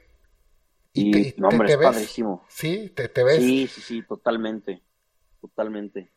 Y, 0.93 1.36
no, 1.38 1.50
hombre, 1.50 1.69
es 1.69 1.78
padrísimo. 1.78 2.43
Sí, 2.50 2.89
te, 2.89 3.08
te 3.08 3.23
ves. 3.23 3.38
Sí, 3.38 3.67
sí, 3.67 3.82
sí, 3.82 4.02
totalmente. 4.02 4.82
Totalmente 5.39 6.12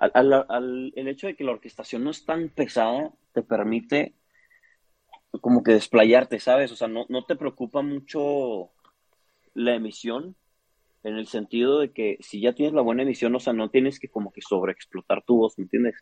al, 0.00 0.92
el 0.94 1.08
hecho 1.08 1.26
de 1.26 1.36
que 1.36 1.44
la 1.44 1.52
orquestación 1.52 2.04
no 2.04 2.10
es 2.10 2.24
tan 2.24 2.48
pesada 2.48 3.12
te 3.32 3.42
permite 3.42 4.14
como 5.40 5.62
que 5.62 5.72
desplayarte, 5.72 6.40
¿sabes? 6.40 6.72
O 6.72 6.76
sea, 6.76 6.88
no, 6.88 7.06
no 7.08 7.24
te 7.24 7.36
preocupa 7.36 7.82
mucho 7.82 8.70
la 9.54 9.74
emisión 9.74 10.36
en 11.02 11.16
el 11.16 11.26
sentido 11.26 11.78
de 11.78 11.92
que 11.92 12.18
si 12.20 12.40
ya 12.40 12.52
tienes 12.52 12.74
la 12.74 12.82
buena 12.82 13.02
emisión, 13.02 13.34
o 13.34 13.40
sea, 13.40 13.52
no 13.52 13.70
tienes 13.70 14.00
que 14.00 14.08
como 14.08 14.32
que 14.32 14.40
sobreexplotar 14.40 15.22
tu 15.24 15.36
voz, 15.36 15.56
¿me 15.58 15.64
entiendes? 15.64 15.94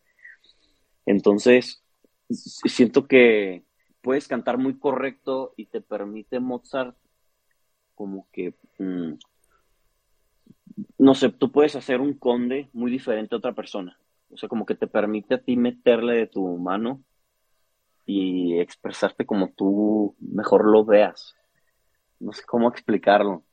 Entonces, 1.04 1.84
siento 2.30 3.06
que 3.06 3.64
puedes 4.00 4.28
cantar 4.28 4.58
muy 4.58 4.78
correcto 4.78 5.52
y 5.56 5.66
te 5.66 5.80
permite 5.80 6.40
Mozart 6.40 6.96
como 7.94 8.28
que, 8.32 8.54
mm, 8.78 9.14
no 10.98 11.14
sé, 11.14 11.30
tú 11.30 11.50
puedes 11.52 11.76
hacer 11.76 12.00
un 12.00 12.14
conde 12.14 12.68
muy 12.72 12.90
diferente 12.90 13.34
a 13.34 13.38
otra 13.38 13.52
persona. 13.52 13.98
O 14.30 14.36
sea, 14.36 14.48
como 14.48 14.66
que 14.66 14.74
te 14.74 14.86
permite 14.86 15.34
a 15.34 15.42
ti 15.42 15.56
meterle 15.56 16.14
de 16.14 16.26
tu 16.26 16.56
mano 16.58 17.02
y 18.06 18.58
expresarte 18.58 19.24
como 19.24 19.52
tú 19.52 20.16
mejor 20.18 20.64
lo 20.64 20.84
veas. 20.84 21.36
No 22.18 22.32
sé 22.32 22.42
cómo 22.44 22.68
explicarlo. 22.68 23.44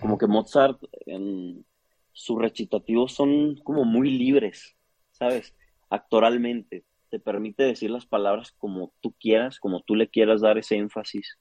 Como 0.00 0.18
que 0.18 0.26
Mozart 0.26 0.82
en 1.06 1.64
sus 2.12 2.40
recitativos 2.40 3.12
son 3.12 3.56
como 3.62 3.84
muy 3.84 4.10
libres, 4.10 4.76
¿sabes? 5.12 5.54
Actoralmente. 5.90 6.84
Te 7.08 7.20
permite 7.20 7.62
decir 7.62 7.90
las 7.90 8.06
palabras 8.06 8.52
como 8.52 8.92
tú 9.00 9.14
quieras, 9.20 9.60
como 9.60 9.82
tú 9.82 9.94
le 9.94 10.08
quieras 10.08 10.40
dar 10.40 10.58
ese 10.58 10.76
énfasis. 10.76 11.38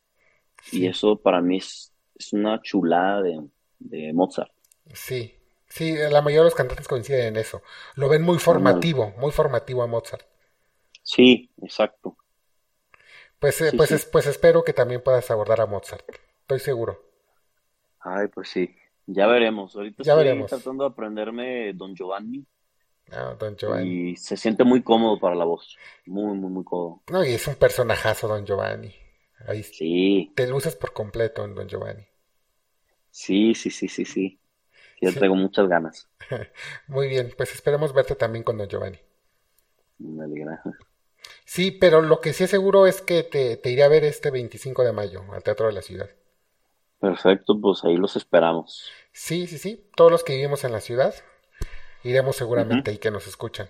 Y 0.71 0.85
eso 0.85 1.17
para 1.17 1.41
mí 1.41 1.57
es, 1.57 1.93
es 2.15 2.33
una 2.33 2.61
chulada 2.61 3.23
de, 3.23 3.41
de 3.79 4.13
Mozart. 4.13 4.54
Sí, 4.93 5.35
sí, 5.67 5.95
la 5.95 6.21
mayoría 6.21 6.39
de 6.39 6.45
los 6.45 6.55
cantantes 6.55 6.87
coinciden 6.87 7.27
en 7.27 7.37
eso. 7.37 7.61
Lo 7.95 8.09
ven 8.09 8.21
muy 8.21 8.39
formativo, 8.39 9.13
muy 9.17 9.31
formativo 9.31 9.83
a 9.83 9.87
Mozart. 9.87 10.25
Sí, 11.03 11.49
exacto. 11.61 12.17
Pues, 13.39 13.61
eh, 13.61 13.73
pues, 13.75 14.05
pues 14.11 14.27
espero 14.27 14.63
que 14.63 14.73
también 14.73 15.01
puedas 15.03 15.29
abordar 15.31 15.61
a 15.61 15.65
Mozart. 15.65 16.05
Estoy 16.41 16.59
seguro. 16.59 17.01
Ay, 17.99 18.27
pues 18.27 18.49
sí. 18.49 18.75
Ya 19.07 19.27
veremos. 19.27 19.75
Ahorita 19.75 20.03
ya 20.03 20.13
estoy 20.13 20.23
veremos. 20.23 20.49
tratando 20.49 20.83
de 20.83 20.89
aprenderme 20.89 21.73
Don 21.73 21.95
Giovanni. 21.95 22.45
Ah, 23.11 23.35
Don 23.37 23.55
Giovanni. 23.55 24.11
Y 24.11 24.15
se 24.15 24.35
siente 24.37 24.63
muy 24.63 24.81
cómodo 24.81 25.19
para 25.19 25.35
la 25.35 25.45
voz. 25.45 25.77
Muy, 26.05 26.35
muy, 26.37 26.49
muy 26.49 26.63
cómodo. 26.63 27.01
No, 27.11 27.23
y 27.23 27.33
es 27.33 27.47
un 27.47 27.55
personajazo, 27.55 28.27
Don 28.27 28.45
Giovanni. 28.45 28.93
Ahí 29.47 29.63
sí. 29.63 30.31
Te 30.35 30.47
luces 30.47 30.75
por 30.75 30.93
completo 30.93 31.43
en 31.45 31.53
Don 31.53 31.67
Giovanni. 31.67 32.05
Sí, 33.11 33.53
sí, 33.55 33.69
sí, 33.69 33.87
sí, 33.87 34.05
sí. 34.05 34.39
Yo 35.01 35.13
tengo 35.13 35.35
muchas 35.35 35.67
ganas. 35.67 36.09
muy 36.87 37.07
bien, 37.07 37.33
pues 37.35 37.53
esperemos 37.53 37.93
verte 37.93 38.15
también 38.15 38.43
con 38.43 38.57
Don 38.57 38.67
Giovanni. 38.67 38.99
Me 39.99 40.23
alegra. 40.23 40.61
Sí, 41.45 41.71
pero 41.71 42.01
lo 42.01 42.21
que 42.21 42.33
sí 42.33 42.43
es 42.43 42.49
seguro 42.49 42.87
es 42.87 43.01
que 43.01 43.23
te, 43.23 43.57
te, 43.57 43.71
iré 43.71 43.83
a 43.83 43.87
ver 43.87 44.03
este 44.03 44.31
25 44.31 44.83
de 44.83 44.91
mayo 44.91 45.23
al 45.31 45.43
Teatro 45.43 45.67
de 45.67 45.73
la 45.73 45.81
Ciudad. 45.81 46.09
Perfecto, 46.99 47.59
pues 47.59 47.83
ahí 47.83 47.97
los 47.97 48.15
esperamos. 48.15 48.89
Sí, 49.11 49.47
sí, 49.47 49.57
sí. 49.57 49.89
Todos 49.95 50.11
los 50.11 50.23
que 50.23 50.33
vivimos 50.35 50.63
en 50.63 50.71
la 50.71 50.81
ciudad 50.81 51.13
iremos 52.03 52.35
seguramente 52.35 52.91
uh 52.91 52.93
-huh. 52.93 52.97
y 52.97 52.99
que 52.99 53.11
nos 53.11 53.27
escuchan. 53.27 53.69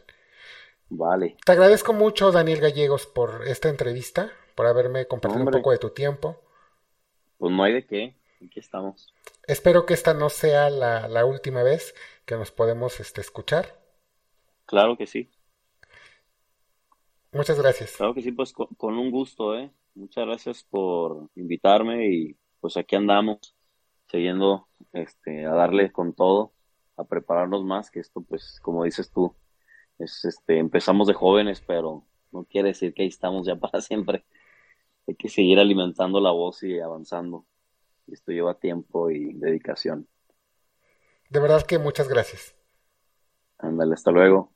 Vale. 0.90 1.38
Te 1.46 1.52
agradezco 1.52 1.94
mucho, 1.94 2.32
Daniel 2.32 2.60
Gallegos, 2.60 3.08
por 3.08 3.48
esta 3.48 3.70
entrevista, 3.70 4.32
por 4.56 4.68
haberme 4.68 5.08
compartido 5.08 5.42
Hombre. 5.42 5.58
un 5.58 5.62
poco 5.62 5.72
de 5.72 5.78
tu 5.80 5.90
tiempo. 5.90 6.42
Pues 7.38 7.54
no 7.54 7.64
hay 7.64 7.74
de 7.74 7.86
qué, 7.86 8.16
aquí 8.46 8.60
estamos. 8.60 9.14
Espero 9.48 9.86
que 9.86 9.94
esta 9.94 10.14
no 10.14 10.30
sea 10.30 10.70
la, 10.70 11.08
la 11.08 11.26
última 11.26 11.62
vez 11.64 11.94
que 12.26 12.36
nos 12.36 12.52
podemos 12.52 13.00
este, 13.00 13.22
escuchar. 13.22 13.80
Claro 14.66 14.98
que 14.98 15.06
sí. 15.06 15.30
Muchas 17.32 17.60
gracias. 17.60 17.96
Claro 17.98 18.14
que 18.14 18.22
sí, 18.22 18.32
pues 18.32 18.54
con, 18.54 18.68
con, 18.76 18.98
un 18.98 19.12
gusto, 19.12 19.58
¿eh? 19.58 19.72
Muchas 19.94 20.26
gracias 20.26 20.64
por 20.64 21.30
invitarme 21.36 22.08
y 22.08 22.38
pues 22.60 22.78
aquí 22.78 22.96
andamos, 22.96 23.56
siguiendo 24.10 24.68
este, 24.94 25.46
a 25.46 25.52
darle 25.52 25.92
con 25.92 26.14
todo, 26.14 26.54
a 26.98 27.04
prepararnos 27.04 27.64
más, 27.64 27.92
que 27.92 28.00
esto 28.00 28.22
pues 28.22 28.60
como 28.62 28.84
dices 28.84 29.12
tú, 29.12 29.36
es, 30.00 30.26
este, 30.26 30.58
empezamos 30.58 31.08
de 31.08 31.14
jóvenes, 31.14 31.62
pero 31.66 32.04
no 32.32 32.46
quiere 32.46 32.70
decir 32.70 32.94
que 32.94 33.04
ahí 33.04 33.10
estamos 33.10 33.46
ya 33.46 33.56
para 33.60 33.82
siempre. 33.82 34.26
Hay 35.08 35.16
que 35.16 35.30
seguir 35.30 35.60
alimentando 35.60 36.20
la 36.20 36.32
voz 36.32 36.64
y 36.64 36.80
avanzando. 36.80 37.46
Y 38.08 38.14
esto 38.14 38.32
lleva 38.32 38.54
tiempo 38.54 39.10
y 39.10 39.34
dedicación. 39.34 40.08
De 41.30 41.40
verdad 41.40 41.66
que 41.66 41.80
muchas 41.80 42.08
gracias. 42.08 42.56
Ándale, 43.58 43.94
hasta 43.94 44.12
luego. 44.12 44.52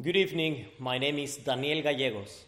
Good 0.00 0.16
evening, 0.16 0.66
my 0.78 0.98
name 0.98 1.18
is 1.18 1.36
Daniel 1.44 1.82
Gallegos. 1.82 2.44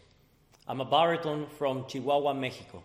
I'm 0.67 0.79
a 0.79 0.85
baritone 0.85 1.47
from 1.47 1.85
Chihuahua, 1.85 2.33
Mexico. 2.33 2.81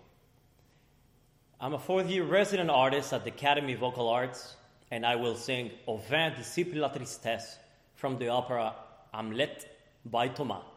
I'm 1.60 1.72
a 1.72 1.78
fourth 1.78 2.10
year 2.10 2.24
resident 2.24 2.68
artist 2.68 3.12
at 3.12 3.24
the 3.24 3.30
Academy 3.30 3.74
of 3.74 3.80
Vocal 3.80 4.08
Arts, 4.08 4.56
and 4.90 5.06
I 5.06 5.16
will 5.16 5.36
sing 5.36 5.70
Au 5.86 5.96
vin 5.96 6.34
disciple 6.34 6.80
la 6.80 6.88
tristesse 6.88 7.58
from 7.94 8.18
the 8.18 8.28
opera 8.28 8.74
Hamlet 9.14 9.66
by 10.04 10.28
Thomas. 10.28 10.75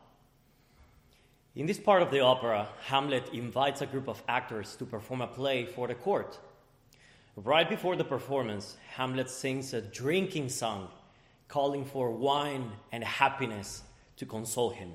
In 1.56 1.66
this 1.66 1.80
part 1.80 2.04
of 2.04 2.12
the 2.12 2.20
opera, 2.20 2.70
Hamlet 2.84 3.34
invites 3.34 3.82
a 3.82 3.88
group 3.88 4.08
of 4.08 4.22
actors 4.28 4.76
to 4.76 4.86
perform 4.86 5.22
a 5.22 5.28
play 5.28 5.66
for 5.66 5.88
the 5.88 5.96
court. 5.96 6.38
Right 7.36 7.68
before 7.68 7.96
the 7.96 8.04
performance, 8.04 8.78
Hamlet 8.96 9.30
sings 9.30 9.74
a 9.74 9.82
drinking 9.82 10.50
song 10.50 10.90
calling 11.48 11.86
for 11.86 12.12
wine 12.12 12.72
and 12.92 13.04
happiness 13.04 13.82
to 14.18 14.26
console 14.28 14.70
him. 14.70 14.92